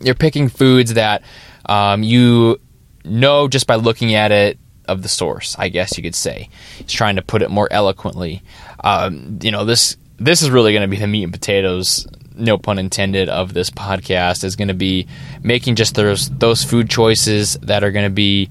you're 0.00 0.16
picking 0.16 0.48
foods 0.48 0.94
that 0.94 1.22
um, 1.70 2.02
you 2.02 2.60
know 3.04 3.48
just 3.48 3.66
by 3.66 3.76
looking 3.76 4.14
at 4.14 4.32
it 4.32 4.58
of 4.86 5.02
the 5.02 5.08
source. 5.08 5.56
I 5.58 5.68
guess 5.68 5.96
you 5.96 6.02
could 6.02 6.14
say. 6.14 6.50
He's 6.76 6.92
trying 6.92 7.16
to 7.16 7.22
put 7.22 7.42
it 7.42 7.50
more 7.50 7.68
eloquently. 7.70 8.42
Um, 8.82 9.38
you 9.40 9.50
know 9.50 9.64
this 9.64 9.96
this 10.18 10.42
is 10.42 10.50
really 10.50 10.72
going 10.72 10.82
to 10.82 10.88
be 10.88 10.98
the 10.98 11.06
meat 11.06 11.24
and 11.24 11.32
potatoes 11.32 12.06
no 12.34 12.58
pun 12.58 12.78
intended 12.78 13.28
of 13.28 13.52
this 13.52 13.70
podcast 13.70 14.44
is 14.44 14.56
going 14.56 14.68
to 14.68 14.74
be 14.74 15.06
making 15.42 15.76
just 15.76 15.94
those 15.94 16.28
those 16.30 16.64
food 16.64 16.88
choices 16.88 17.54
that 17.62 17.84
are 17.84 17.90
going 17.90 18.06
to 18.06 18.14
be 18.14 18.50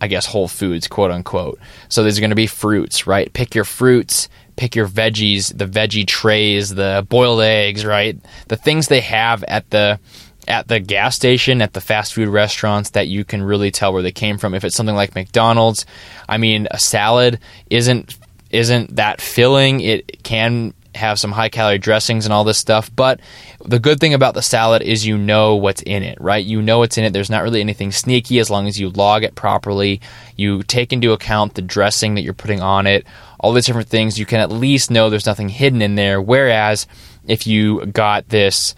I 0.00 0.08
guess 0.08 0.26
whole 0.26 0.48
foods 0.48 0.88
quote 0.88 1.10
unquote 1.10 1.58
so 1.88 2.02
there's 2.02 2.20
going 2.20 2.30
to 2.30 2.36
be 2.36 2.46
fruits 2.46 3.06
right 3.06 3.32
pick 3.32 3.54
your 3.54 3.64
fruits 3.64 4.28
pick 4.56 4.74
your 4.74 4.88
veggies 4.88 5.56
the 5.56 5.66
veggie 5.66 6.06
trays 6.06 6.74
the 6.74 7.06
boiled 7.08 7.40
eggs 7.40 7.84
right 7.84 8.18
the 8.48 8.56
things 8.56 8.88
they 8.88 9.00
have 9.00 9.44
at 9.44 9.68
the 9.70 10.00
at 10.48 10.66
the 10.68 10.80
gas 10.80 11.14
station 11.14 11.62
at 11.62 11.72
the 11.74 11.80
fast 11.80 12.14
food 12.14 12.28
restaurants 12.28 12.90
that 12.90 13.06
you 13.06 13.24
can 13.24 13.42
really 13.42 13.70
tell 13.70 13.92
where 13.92 14.02
they 14.02 14.12
came 14.12 14.38
from 14.38 14.54
if 14.54 14.64
it's 14.64 14.74
something 14.74 14.96
like 14.96 15.14
McDonald's 15.14 15.86
I 16.28 16.38
mean 16.38 16.66
a 16.70 16.78
salad 16.78 17.38
isn't 17.70 18.16
isn't 18.50 18.96
that 18.96 19.20
filling 19.20 19.80
it 19.80 20.22
can 20.22 20.72
have 20.98 21.18
some 21.18 21.32
high 21.32 21.48
calorie 21.48 21.78
dressings 21.78 22.26
and 22.26 22.32
all 22.32 22.44
this 22.44 22.58
stuff. 22.58 22.90
But 22.94 23.20
the 23.64 23.78
good 23.78 24.00
thing 24.00 24.14
about 24.14 24.34
the 24.34 24.42
salad 24.42 24.82
is 24.82 25.06
you 25.06 25.16
know 25.16 25.56
what's 25.56 25.82
in 25.82 26.02
it, 26.02 26.20
right? 26.20 26.44
You 26.44 26.60
know 26.60 26.78
what's 26.78 26.98
in 26.98 27.04
it. 27.04 27.12
There's 27.12 27.30
not 27.30 27.42
really 27.42 27.60
anything 27.60 27.92
sneaky 27.92 28.38
as 28.38 28.50
long 28.50 28.66
as 28.66 28.78
you 28.78 28.90
log 28.90 29.24
it 29.24 29.34
properly. 29.34 30.00
You 30.36 30.62
take 30.62 30.92
into 30.92 31.12
account 31.12 31.54
the 31.54 31.62
dressing 31.62 32.14
that 32.14 32.22
you're 32.22 32.34
putting 32.34 32.60
on 32.60 32.86
it, 32.86 33.06
all 33.40 33.52
these 33.52 33.66
different 33.66 33.88
things. 33.88 34.18
You 34.18 34.26
can 34.26 34.40
at 34.40 34.50
least 34.50 34.90
know 34.90 35.08
there's 35.08 35.26
nothing 35.26 35.48
hidden 35.48 35.80
in 35.80 35.94
there. 35.94 36.20
Whereas 36.20 36.86
if 37.26 37.46
you 37.46 37.86
got 37.86 38.28
this 38.28 38.74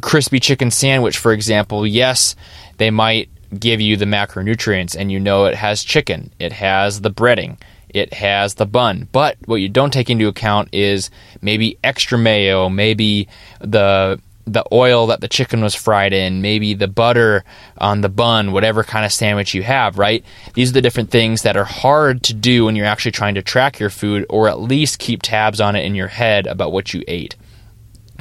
crispy 0.00 0.40
chicken 0.40 0.70
sandwich, 0.70 1.18
for 1.18 1.32
example, 1.32 1.86
yes, 1.86 2.36
they 2.78 2.90
might 2.90 3.28
give 3.58 3.80
you 3.80 3.96
the 3.96 4.04
macronutrients 4.04 4.96
and 4.96 5.12
you 5.12 5.20
know 5.20 5.44
it 5.44 5.54
has 5.54 5.84
chicken, 5.84 6.30
it 6.38 6.52
has 6.52 7.00
the 7.02 7.10
breading 7.10 7.56
it 7.94 8.12
has 8.12 8.54
the 8.54 8.66
bun. 8.66 9.08
But 9.12 9.38
what 9.46 9.56
you 9.56 9.68
don't 9.68 9.92
take 9.92 10.10
into 10.10 10.26
account 10.26 10.68
is 10.72 11.10
maybe 11.40 11.78
extra 11.82 12.18
mayo, 12.18 12.68
maybe 12.68 13.28
the 13.60 14.20
the 14.46 14.64
oil 14.72 15.06
that 15.06 15.22
the 15.22 15.28
chicken 15.28 15.62
was 15.62 15.74
fried 15.74 16.12
in, 16.12 16.42
maybe 16.42 16.74
the 16.74 16.88
butter 16.88 17.44
on 17.78 18.02
the 18.02 18.10
bun, 18.10 18.52
whatever 18.52 18.84
kind 18.84 19.06
of 19.06 19.12
sandwich 19.12 19.54
you 19.54 19.62
have, 19.62 19.98
right? 19.98 20.22
These 20.52 20.68
are 20.68 20.74
the 20.74 20.82
different 20.82 21.10
things 21.10 21.42
that 21.42 21.56
are 21.56 21.64
hard 21.64 22.22
to 22.24 22.34
do 22.34 22.66
when 22.66 22.76
you're 22.76 22.84
actually 22.84 23.12
trying 23.12 23.36
to 23.36 23.42
track 23.42 23.80
your 23.80 23.88
food 23.88 24.26
or 24.28 24.48
at 24.48 24.60
least 24.60 24.98
keep 24.98 25.22
tabs 25.22 25.62
on 25.62 25.76
it 25.76 25.86
in 25.86 25.94
your 25.94 26.08
head 26.08 26.46
about 26.46 26.72
what 26.72 26.92
you 26.92 27.02
ate, 27.08 27.36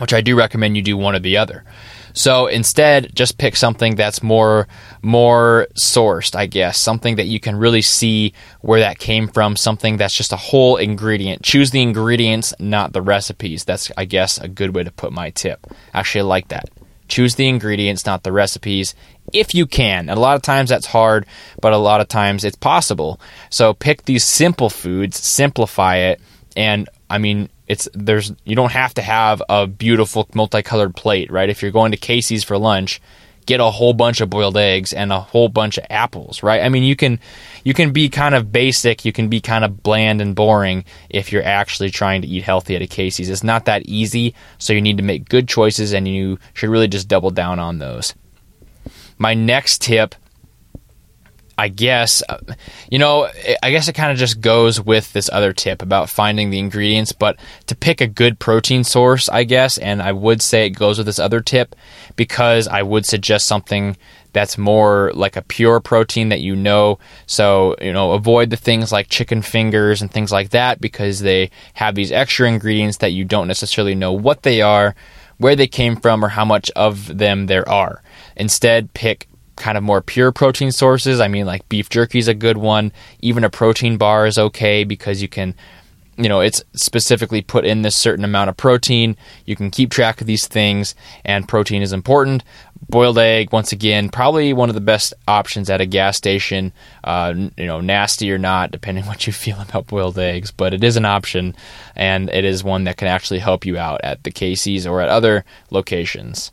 which 0.03 0.13
I 0.13 0.19
do 0.19 0.35
recommend 0.35 0.75
you 0.75 0.83
do 0.83 0.97
one 0.97 1.15
or 1.15 1.19
the 1.19 1.37
other. 1.37 1.63
So 2.11 2.47
instead, 2.47 3.15
just 3.15 3.37
pick 3.37 3.55
something 3.55 3.95
that's 3.95 4.21
more 4.21 4.67
more 5.01 5.67
sourced, 5.75 6.35
I 6.35 6.45
guess, 6.45 6.77
something 6.77 7.15
that 7.15 7.27
you 7.27 7.39
can 7.39 7.55
really 7.55 7.81
see 7.81 8.33
where 8.59 8.81
that 8.81 8.99
came 8.99 9.29
from, 9.29 9.55
something 9.55 9.95
that's 9.95 10.13
just 10.13 10.33
a 10.33 10.35
whole 10.35 10.75
ingredient. 10.75 11.41
Choose 11.41 11.71
the 11.71 11.81
ingredients, 11.81 12.53
not 12.59 12.91
the 12.91 13.01
recipes. 13.01 13.63
That's 13.63 13.93
I 13.95 14.03
guess 14.03 14.37
a 14.37 14.49
good 14.49 14.75
way 14.75 14.83
to 14.83 14.91
put 14.91 15.13
my 15.13 15.29
tip. 15.29 15.65
Actually, 15.93 16.21
I 16.21 16.25
like 16.25 16.49
that. 16.49 16.69
Choose 17.07 17.35
the 17.35 17.47
ingredients, 17.47 18.05
not 18.05 18.23
the 18.23 18.33
recipes, 18.33 18.95
if 19.31 19.55
you 19.55 19.65
can. 19.65 20.09
And 20.09 20.17
a 20.17 20.21
lot 20.21 20.35
of 20.35 20.41
times 20.41 20.69
that's 20.69 20.85
hard, 20.85 21.25
but 21.61 21.71
a 21.71 21.77
lot 21.77 22.01
of 22.01 22.09
times 22.09 22.43
it's 22.43 22.57
possible. 22.57 23.21
So 23.49 23.73
pick 23.73 24.03
these 24.03 24.25
simple 24.25 24.69
foods, 24.69 25.17
simplify 25.17 25.95
it, 25.97 26.19
and 26.57 26.89
I 27.09 27.19
mean, 27.19 27.49
it's 27.67 27.87
there's 27.93 28.33
you 28.43 28.55
don't 28.55 28.71
have 28.71 28.93
to 28.95 29.01
have 29.01 29.41
a 29.49 29.67
beautiful 29.67 30.27
multicolored 30.33 30.95
plate, 30.95 31.31
right? 31.31 31.49
If 31.49 31.61
you're 31.61 31.71
going 31.71 31.91
to 31.91 31.97
Casey's 31.97 32.43
for 32.43 32.57
lunch, 32.57 33.01
get 33.45 33.59
a 33.59 33.69
whole 33.69 33.93
bunch 33.93 34.21
of 34.21 34.29
boiled 34.29 34.57
eggs 34.57 34.93
and 34.93 35.11
a 35.11 35.19
whole 35.19 35.49
bunch 35.49 35.77
of 35.77 35.85
apples, 35.89 36.43
right? 36.43 36.61
I 36.61 36.69
mean, 36.69 36.83
you 36.83 36.95
can 36.95 37.19
you 37.63 37.73
can 37.73 37.91
be 37.91 38.09
kind 38.09 38.35
of 38.35 38.51
basic, 38.51 39.05
you 39.05 39.13
can 39.13 39.29
be 39.29 39.41
kind 39.41 39.63
of 39.63 39.83
bland 39.83 40.21
and 40.21 40.35
boring 40.35 40.85
if 41.09 41.31
you're 41.31 41.43
actually 41.43 41.89
trying 41.89 42.21
to 42.21 42.27
eat 42.27 42.43
healthy 42.43 42.75
at 42.75 42.81
a 42.81 42.87
Casey's. 42.87 43.29
It's 43.29 43.43
not 43.43 43.65
that 43.65 43.83
easy, 43.85 44.35
so 44.57 44.73
you 44.73 44.81
need 44.81 44.97
to 44.97 45.03
make 45.03 45.29
good 45.29 45.47
choices 45.47 45.93
and 45.93 46.07
you 46.07 46.39
should 46.53 46.69
really 46.69 46.87
just 46.87 47.07
double 47.07 47.31
down 47.31 47.59
on 47.59 47.79
those. 47.79 48.13
My 49.17 49.33
next 49.33 49.81
tip 49.81 50.15
I 51.57 51.67
guess, 51.67 52.23
uh, 52.27 52.39
you 52.89 52.97
know, 52.97 53.29
I 53.61 53.71
guess 53.71 53.87
it 53.87 53.93
kind 53.93 54.11
of 54.11 54.17
just 54.17 54.41
goes 54.41 54.81
with 54.81 55.13
this 55.13 55.29
other 55.31 55.53
tip 55.53 55.81
about 55.81 56.09
finding 56.09 56.49
the 56.49 56.59
ingredients, 56.59 57.11
but 57.11 57.37
to 57.67 57.75
pick 57.75 58.01
a 58.01 58.07
good 58.07 58.39
protein 58.39 58.83
source, 58.83 59.29
I 59.29 59.43
guess, 59.43 59.77
and 59.77 60.01
I 60.01 60.13
would 60.13 60.41
say 60.41 60.65
it 60.65 60.71
goes 60.71 60.97
with 60.97 61.05
this 61.05 61.19
other 61.19 61.41
tip 61.41 61.75
because 62.15 62.67
I 62.67 62.81
would 62.81 63.05
suggest 63.05 63.47
something 63.47 63.97
that's 64.33 64.57
more 64.57 65.11
like 65.13 65.35
a 65.35 65.43
pure 65.43 65.79
protein 65.79 66.29
that 66.29 66.41
you 66.41 66.55
know. 66.55 66.97
So, 67.27 67.75
you 67.79 67.93
know, 67.93 68.13
avoid 68.13 68.49
the 68.49 68.57
things 68.57 68.91
like 68.91 69.07
chicken 69.07 69.43
fingers 69.43 70.01
and 70.01 70.11
things 70.11 70.31
like 70.31 70.49
that 70.49 70.81
because 70.81 71.19
they 71.19 71.51
have 71.75 71.93
these 71.93 72.11
extra 72.11 72.47
ingredients 72.47 72.97
that 72.97 73.11
you 73.11 73.25
don't 73.25 73.47
necessarily 73.47 73.93
know 73.93 74.11
what 74.11 74.41
they 74.41 74.61
are, 74.61 74.95
where 75.37 75.55
they 75.55 75.67
came 75.67 75.95
from, 75.95 76.25
or 76.25 76.29
how 76.29 76.45
much 76.45 76.71
of 76.71 77.15
them 77.15 77.45
there 77.45 77.67
are. 77.69 78.01
Instead, 78.35 78.93
pick 78.95 79.27
kind 79.55 79.77
of 79.77 79.83
more 79.83 80.01
pure 80.01 80.31
protein 80.31 80.71
sources. 80.71 81.19
I 81.19 81.27
mean, 81.27 81.45
like 81.45 81.67
beef 81.69 81.89
jerky 81.89 82.19
is 82.19 82.27
a 82.27 82.33
good 82.33 82.57
one. 82.57 82.91
Even 83.21 83.43
a 83.43 83.49
protein 83.49 83.97
bar 83.97 84.25
is 84.25 84.37
okay 84.37 84.83
because 84.83 85.21
you 85.21 85.27
can, 85.27 85.55
you 86.17 86.29
know, 86.29 86.41
it's 86.41 86.63
specifically 86.73 87.41
put 87.41 87.65
in 87.65 87.81
this 87.81 87.95
certain 87.95 88.25
amount 88.25 88.49
of 88.49 88.57
protein. 88.57 89.15
You 89.45 89.55
can 89.55 89.71
keep 89.71 89.91
track 89.91 90.21
of 90.21 90.27
these 90.27 90.47
things, 90.47 90.95
and 91.25 91.47
protein 91.47 91.81
is 91.81 91.93
important. 91.93 92.43
Boiled 92.89 93.17
egg, 93.17 93.51
once 93.51 93.71
again, 93.71 94.09
probably 94.09 94.53
one 94.53 94.69
of 94.69 94.75
the 94.75 94.81
best 94.81 95.13
options 95.27 95.69
at 95.69 95.81
a 95.81 95.85
gas 95.85 96.17
station. 96.17 96.73
Uh, 97.03 97.33
you 97.57 97.65
know, 97.65 97.81
nasty 97.81 98.31
or 98.31 98.37
not, 98.37 98.71
depending 98.71 99.05
what 99.07 99.25
you 99.25 99.33
feel 99.33 99.59
about 99.61 99.87
boiled 99.87 100.19
eggs, 100.19 100.51
but 100.51 100.73
it 100.73 100.83
is 100.83 100.97
an 100.97 101.05
option, 101.05 101.55
and 101.95 102.29
it 102.29 102.45
is 102.45 102.63
one 102.63 102.83
that 102.83 102.97
can 102.97 103.07
actually 103.07 103.39
help 103.39 103.65
you 103.65 103.77
out 103.77 104.01
at 104.03 104.23
the 104.23 104.31
Casey's 104.31 104.85
or 104.85 105.01
at 105.01 105.09
other 105.09 105.45
locations. 105.71 106.51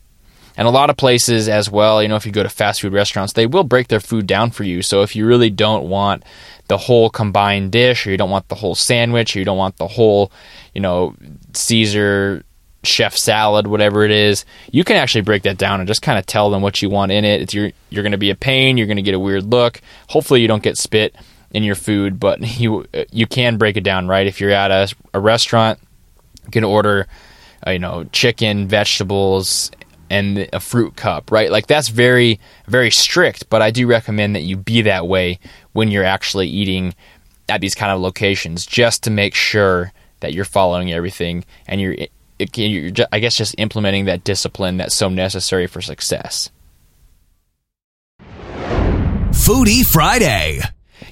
And 0.57 0.67
a 0.67 0.71
lot 0.71 0.89
of 0.89 0.97
places 0.97 1.47
as 1.47 1.69
well, 1.69 2.01
you 2.01 2.09
know, 2.09 2.15
if 2.15 2.25
you 2.25 2.31
go 2.31 2.43
to 2.43 2.49
fast 2.49 2.81
food 2.81 2.93
restaurants, 2.93 3.33
they 3.33 3.45
will 3.45 3.63
break 3.63 3.87
their 3.87 3.99
food 3.99 4.27
down 4.27 4.51
for 4.51 4.63
you. 4.63 4.81
So 4.81 5.01
if 5.01 5.15
you 5.15 5.25
really 5.25 5.49
don't 5.49 5.89
want 5.89 6.23
the 6.67 6.77
whole 6.77 7.09
combined 7.09 7.71
dish, 7.71 8.05
or 8.05 8.11
you 8.11 8.17
don't 8.17 8.29
want 8.29 8.47
the 8.47 8.55
whole 8.55 8.75
sandwich, 8.75 9.35
or 9.35 9.39
you 9.39 9.45
don't 9.45 9.57
want 9.57 9.77
the 9.77 9.87
whole, 9.87 10.31
you 10.73 10.81
know, 10.81 11.15
Caesar 11.53 12.43
chef 12.83 13.15
salad, 13.15 13.67
whatever 13.67 14.03
it 14.03 14.11
is, 14.11 14.45
you 14.71 14.83
can 14.83 14.95
actually 14.95 15.21
break 15.21 15.43
that 15.43 15.57
down 15.57 15.79
and 15.79 15.87
just 15.87 16.01
kind 16.01 16.17
of 16.17 16.25
tell 16.25 16.49
them 16.49 16.61
what 16.61 16.81
you 16.81 16.89
want 16.89 17.11
in 17.11 17.25
it. 17.25 17.41
It's, 17.41 17.53
you're 17.53 17.71
you're 17.89 18.03
going 18.03 18.11
to 18.11 18.17
be 18.17 18.29
a 18.29 18.35
pain. 18.35 18.77
You're 18.77 18.87
going 18.87 18.97
to 18.97 19.03
get 19.03 19.13
a 19.13 19.19
weird 19.19 19.45
look. 19.45 19.81
Hopefully, 20.09 20.41
you 20.41 20.47
don't 20.47 20.63
get 20.63 20.77
spit 20.77 21.15
in 21.51 21.63
your 21.63 21.75
food, 21.75 22.19
but 22.19 22.41
you 22.59 22.85
you 23.11 23.27
can 23.27 23.57
break 23.57 23.77
it 23.77 23.83
down, 23.83 24.07
right? 24.07 24.27
If 24.27 24.39
you're 24.39 24.51
at 24.51 24.71
a, 24.71 24.93
a 25.13 25.19
restaurant, 25.19 25.79
you 26.45 26.51
can 26.51 26.63
order, 26.63 27.07
uh, 27.65 27.71
you 27.71 27.79
know, 27.79 28.05
chicken, 28.05 28.67
vegetables, 28.67 29.71
and 30.11 30.49
a 30.51 30.59
fruit 30.59 30.95
cup, 30.97 31.31
right? 31.31 31.49
Like 31.49 31.67
that's 31.67 31.87
very, 31.87 32.39
very 32.67 32.91
strict, 32.91 33.49
but 33.49 33.61
I 33.61 33.71
do 33.71 33.87
recommend 33.87 34.35
that 34.35 34.41
you 34.41 34.57
be 34.57 34.81
that 34.81 35.07
way 35.07 35.39
when 35.71 35.89
you're 35.89 36.03
actually 36.03 36.49
eating 36.49 36.93
at 37.47 37.61
these 37.61 37.73
kind 37.73 37.91
of 37.93 38.01
locations 38.01 38.65
just 38.65 39.03
to 39.03 39.09
make 39.09 39.33
sure 39.33 39.93
that 40.19 40.33
you're 40.33 40.45
following 40.45 40.91
everything 40.91 41.45
and 41.65 41.79
you're, 41.79 41.95
you're 42.55 42.91
I 43.11 43.19
guess, 43.19 43.37
just 43.37 43.55
implementing 43.57 44.05
that 44.05 44.25
discipline 44.25 44.77
that's 44.77 44.95
so 44.95 45.07
necessary 45.07 45.65
for 45.65 45.81
success. 45.81 46.51
Foodie 49.31 49.85
Friday. 49.85 50.59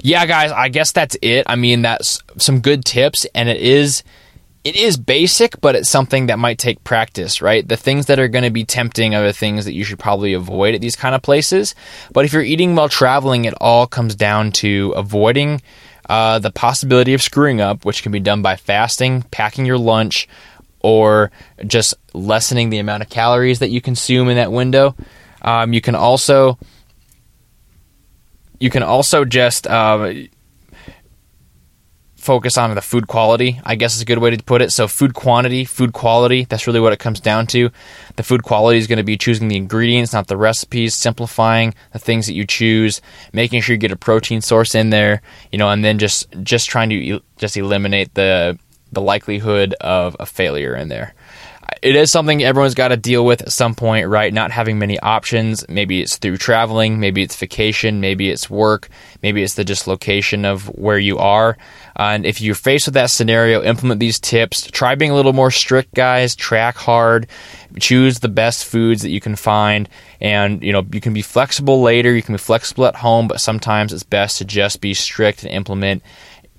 Yeah, 0.02 0.26
guys, 0.26 0.52
I 0.52 0.68
guess 0.68 0.92
that's 0.92 1.18
it. 1.22 1.46
I 1.48 1.56
mean, 1.56 1.82
that's 1.82 2.22
some 2.38 2.60
good 2.60 2.86
tips, 2.86 3.26
and 3.34 3.50
it 3.50 3.62
is 3.62 4.04
it 4.64 4.76
is 4.76 4.98
basic, 4.98 5.60
but 5.62 5.76
it's 5.76 5.90
something 5.90 6.28
that 6.28 6.38
might 6.38 6.58
take 6.58 6.84
practice, 6.84 7.42
right? 7.42 7.66
The 7.68 7.78
things 7.78 8.08
that 8.08 8.20
are 8.20 8.28
going 8.28 8.44
to 8.44 8.50
be 8.50 8.66
tempting 8.66 9.16
are 9.16 9.24
the 9.24 9.34
things 9.34 9.66
that 9.66 9.74
you 9.74 9.84
should 9.84 10.00
probably 10.00 10.34
avoid 10.34 10.76
at 10.76 10.82
these 10.82 10.98
kind 10.98 11.16
of 11.16 11.22
places. 11.22 11.76
But 12.12 12.26
if 12.26 12.34
you're 12.34 12.42
eating 12.42 12.76
while 12.76 12.90
traveling, 12.90 13.46
it 13.46 13.54
all 13.62 13.88
comes 13.88 14.16
down 14.16 14.52
to 14.54 14.94
avoiding 14.98 15.62
uh, 16.10 16.40
the 16.40 16.52
possibility 16.52 17.14
of 17.14 17.22
screwing 17.22 17.62
up, 17.62 17.86
which 17.86 18.04
can 18.04 18.12
be 18.12 18.20
done 18.20 18.42
by 18.42 18.58
fasting, 18.58 19.22
packing 19.32 19.66
your 19.66 19.78
lunch, 19.78 20.28
or 20.82 21.32
just 21.66 21.94
lessening 22.14 22.70
the 22.70 22.80
amount 22.80 23.04
of 23.04 23.10
calories 23.10 23.60
that 23.60 23.70
you 23.70 23.80
consume 23.80 24.28
in 24.28 24.36
that 24.36 24.52
window. 24.52 24.96
Um, 25.42 25.72
you 25.72 25.80
can 25.80 25.96
also 25.96 26.58
you 28.60 28.70
can 28.70 28.84
also 28.84 29.24
just 29.24 29.68
uh, 29.68 30.14
focus 32.20 32.58
on 32.58 32.74
the 32.76 32.82
food 32.82 33.08
quality, 33.08 33.60
I 33.64 33.76
guess 33.76 33.96
is 33.96 34.02
a 34.02 34.06
good 34.06 34.20
way 34.20 34.30
to 34.30 34.44
put 34.44 34.62
it. 34.62 34.72
So, 34.72 34.88
food 34.88 35.14
quantity, 35.14 35.66
food 35.66 35.94
quality, 35.94 36.46
that's 36.46 36.68
really 36.68 36.80
what 36.80 36.94
it 36.94 37.00
comes 37.00 37.20
down 37.20 37.48
to. 37.48 37.70
The 38.16 38.24
food 38.24 38.44
quality 38.44 38.78
is 38.78 38.88
going 38.88 38.98
to 38.98 39.04
be 39.04 39.18
choosing 39.18 39.48
the 39.48 39.58
ingredients, 39.58 40.14
not 40.14 40.28
the 40.28 40.38
recipes, 40.38 40.94
simplifying 40.94 41.74
the 41.94 42.00
things 42.00 42.28
that 42.28 42.34
you 42.34 42.46
choose, 42.46 43.02
making 43.34 43.62
sure 43.62 43.74
you 43.74 43.80
get 43.80 43.92
a 43.92 43.96
protein 43.96 44.42
source 44.42 44.76
in 44.76 44.90
there, 44.90 45.22
you 45.52 45.58
know, 45.58 45.70
and 45.70 45.84
then 45.84 45.98
just 46.00 46.28
just 46.44 46.70
trying 46.70 46.90
to 46.90 47.22
just 47.38 47.58
eliminate 47.58 48.14
the 48.14 48.58
the 48.92 49.02
likelihood 49.02 49.74
of 49.82 50.16
a 50.20 50.26
failure 50.26 50.76
in 50.76 50.90
there. 50.90 51.14
It 51.82 51.96
is 51.96 52.12
something 52.12 52.44
everyone's 52.44 52.76
got 52.76 52.90
to 52.90 52.98
deal 52.98 53.26
with 53.26 53.42
at 53.42 53.52
some 53.52 53.76
point, 53.76 54.08
right? 54.08 54.34
Not 54.34 54.52
having 54.52 54.80
many 54.80 55.00
options. 55.00 55.68
Maybe 55.68 56.02
it's 56.02 56.18
through 56.18 56.38
traveling, 56.38 57.00
maybe 57.00 57.22
it's 57.22 57.36
vacation, 57.36 58.02
maybe 58.02 58.30
it's 58.30 58.50
work, 58.50 58.90
maybe 59.22 59.44
it's 59.44 59.56
the 59.56 59.66
dislocation 59.66 60.46
of 60.46 60.68
where 60.78 60.98
you 60.98 61.18
are. 61.18 61.58
and 61.96 62.26
if 62.26 62.42
you're 62.42 62.56
faced 62.56 62.88
with 62.88 62.94
that 62.94 63.10
scenario, 63.10 63.62
implement 63.64 64.00
these 64.00 64.20
tips. 64.20 64.70
Try 64.72 64.96
being 64.96 65.12
a 65.12 65.16
little 65.16 65.34
more 65.34 65.52
strict, 65.52 65.94
guys. 65.94 66.36
Track 66.36 66.76
hard. 66.76 67.28
Choose 67.80 68.20
the 68.20 68.30
best 68.30 68.66
foods 68.66 69.02
that 69.02 69.10
you 69.10 69.20
can 69.20 69.36
find. 69.36 69.90
And, 70.22 70.64
you 70.64 70.72
know, 70.72 70.86
you 70.92 71.02
can 71.02 71.14
be 71.14 71.22
flexible 71.22 71.82
later, 71.82 72.14
you 72.14 72.22
can 72.22 72.36
be 72.36 72.40
flexible 72.40 72.86
at 72.86 72.96
home, 72.96 73.28
but 73.28 73.42
sometimes 73.42 73.94
it's 73.94 74.04
best 74.04 74.38
to 74.40 74.46
just 74.46 74.82
be 74.82 74.94
strict 74.94 75.44
and 75.44 75.52
implement 75.52 76.04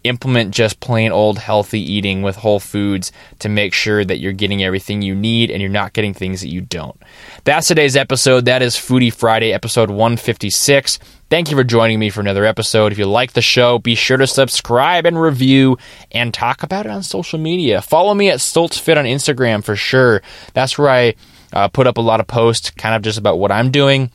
implement 0.04 0.54
just 0.54 0.80
plain 0.80 1.12
old 1.12 1.38
healthy 1.38 1.80
eating 1.80 2.22
with 2.22 2.36
whole 2.36 2.60
foods 2.60 3.12
to 3.38 3.48
make 3.48 3.72
sure 3.72 4.04
that 4.04 4.18
you're 4.18 4.32
getting 4.32 4.62
everything 4.62 5.02
you 5.02 5.14
need 5.14 5.50
and 5.50 5.60
you're 5.60 5.70
not 5.70 5.92
getting 5.92 6.14
things 6.14 6.40
that 6.40 6.48
you 6.48 6.60
don't. 6.60 7.00
That's 7.44 7.68
today's 7.68 7.96
episode. 7.96 8.44
That 8.46 8.62
is 8.62 8.76
Foodie 8.76 9.12
Friday, 9.12 9.52
episode 9.52 9.90
156. 9.90 10.98
Thank 11.28 11.50
you 11.50 11.56
for 11.56 11.64
joining 11.64 11.98
me 11.98 12.10
for 12.10 12.20
another 12.20 12.44
episode. 12.44 12.92
If 12.92 12.98
you 12.98 13.06
like 13.06 13.34
the 13.34 13.42
show, 13.42 13.78
be 13.78 13.94
sure 13.94 14.16
to 14.16 14.26
subscribe 14.26 15.06
and 15.06 15.20
review 15.20 15.78
and 16.10 16.34
talk 16.34 16.62
about 16.62 16.86
it 16.86 16.92
on 16.92 17.02
social 17.02 17.38
media. 17.38 17.82
Follow 17.82 18.14
me 18.14 18.30
at 18.30 18.38
StoltzFit 18.38 18.96
on 18.96 19.04
Instagram 19.04 19.62
for 19.62 19.76
sure. 19.76 20.22
That's 20.54 20.76
where 20.76 20.88
I 20.88 21.14
uh, 21.52 21.68
put 21.68 21.86
up 21.86 21.98
a 21.98 22.02
lot 22.02 22.20
of 22.20 22.26
posts 22.26 22.70
kind 22.70 22.94
of 22.94 23.02
just 23.02 23.18
about 23.18 23.38
what 23.38 23.52
I'm 23.52 23.70
doing 23.70 24.10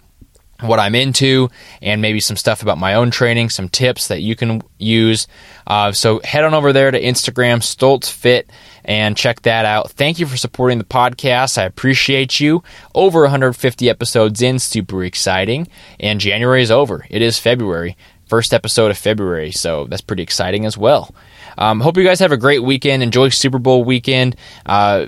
what 0.62 0.80
I'm 0.80 0.96
into, 0.96 1.50
and 1.82 2.02
maybe 2.02 2.20
some 2.20 2.38
stuff 2.38 2.62
about 2.62 2.78
my 2.78 2.94
own 2.94 3.12
training, 3.12 3.50
some 3.50 3.68
tips 3.68 4.08
that 4.08 4.22
you 4.22 4.36
can 4.36 4.62
use. 4.78 5.28
Uh, 5.68 5.92
so 5.92 6.22
head 6.24 6.44
on 6.44 6.54
over 6.54 6.72
there 6.72 6.92
to 6.92 7.02
Instagram, 7.02 7.58
Stoltz 7.58 8.10
Fit, 8.10 8.50
and 8.86 9.18
check 9.18 9.42
that 9.42 9.66
out. 9.66 9.92
Thank 9.92 10.20
you 10.20 10.26
for 10.26 10.38
supporting 10.38 10.78
the 10.78 10.86
podcast. 10.86 11.58
I 11.58 11.64
appreciate 11.64 12.40
you. 12.40 12.64
Over 12.94 13.22
150 13.22 13.90
episodes 13.90 14.42
in, 14.42 14.60
super 14.60 15.04
exciting. 15.04 15.68
And 16.00 16.20
January 16.20 16.62
is 16.62 16.72
over. 16.72 17.06
It 17.10 17.22
is 17.22 17.38
February, 17.38 17.98
first 18.28 18.54
episode 18.54 18.92
of 18.92 18.98
February, 18.98 19.52
so 19.52 19.86
that's 19.86 20.02
pretty 20.02 20.24
exciting 20.24 20.66
as 20.66 20.78
well. 20.78 21.14
Um, 21.58 21.82
hope 21.82 21.98
you 21.98 22.04
guys 22.04 22.20
have 22.20 22.32
a 22.32 22.38
great 22.38 22.64
weekend. 22.64 23.04
Enjoy 23.04 23.30
Super 23.30 23.60
Bowl 23.60 23.84
weekend. 23.84 24.36
Uh, 24.66 25.08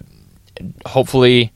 hopefully, 0.86 1.54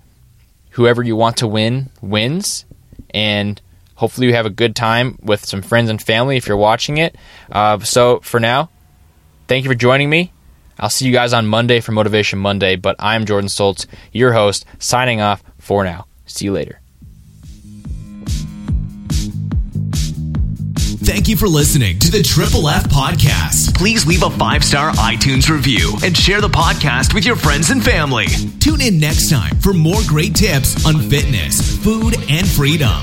whoever 0.72 1.04
you 1.04 1.16
want 1.16 1.38
to 1.38 1.48
win 1.48 1.90
wins. 2.02 2.66
And 3.14 3.62
Hopefully, 4.02 4.26
you 4.26 4.34
have 4.34 4.48
a 4.48 4.50
good 4.50 4.76
time 4.76 5.16
with 5.22 5.46
some 5.46 5.62
friends 5.62 5.88
and 5.88 6.02
family 6.02 6.36
if 6.36 6.48
you're 6.48 6.58
watching 6.58 6.98
it. 6.98 7.16
Uh, 7.52 7.78
so, 7.82 8.20
for 8.22 8.40
now, 8.40 8.72
thank 9.48 9.64
you 9.64 9.70
for 9.70 9.76
joining 9.76 10.10
me. 10.10 10.34
I'll 10.80 10.90
see 10.90 11.06
you 11.06 11.12
guys 11.12 11.34
on 11.34 11.46
Monday 11.46 11.82
for 11.82 11.92
Motivation 11.92 12.40
Monday, 12.40 12.78
but 12.78 12.96
I'm 12.98 13.28
Jordan 13.28 13.48
Stoltz, 13.48 13.86
your 14.12 14.34
host, 14.34 14.66
signing 14.80 15.22
off 15.22 15.44
for 15.60 15.84
now. 15.84 16.08
See 16.26 16.46
you 16.46 16.52
later. 16.52 16.80
Thank 21.04 21.28
you 21.28 21.38
for 21.38 21.48
listening 21.48 22.00
to 22.00 22.10
the 22.10 22.24
Triple 22.24 22.68
F 22.70 22.86
Podcast. 22.86 23.78
Please 23.78 24.08
leave 24.08 24.24
a 24.24 24.32
five 24.32 24.64
star 24.64 24.94
iTunes 24.94 25.48
review 25.48 25.96
and 26.04 26.18
share 26.18 26.42
the 26.42 26.50
podcast 26.50 27.14
with 27.14 27.24
your 27.24 27.36
friends 27.36 27.70
and 27.70 27.86
family. 27.86 28.26
Tune 28.60 28.82
in 28.82 29.00
next 29.00 29.30
time 29.30 29.56
for 29.60 29.74
more 29.74 30.02
great 30.08 30.34
tips 30.34 30.88
on 30.88 30.98
fitness, 31.02 31.78
food, 31.84 32.16
and 32.32 32.48
freedom. 32.48 32.98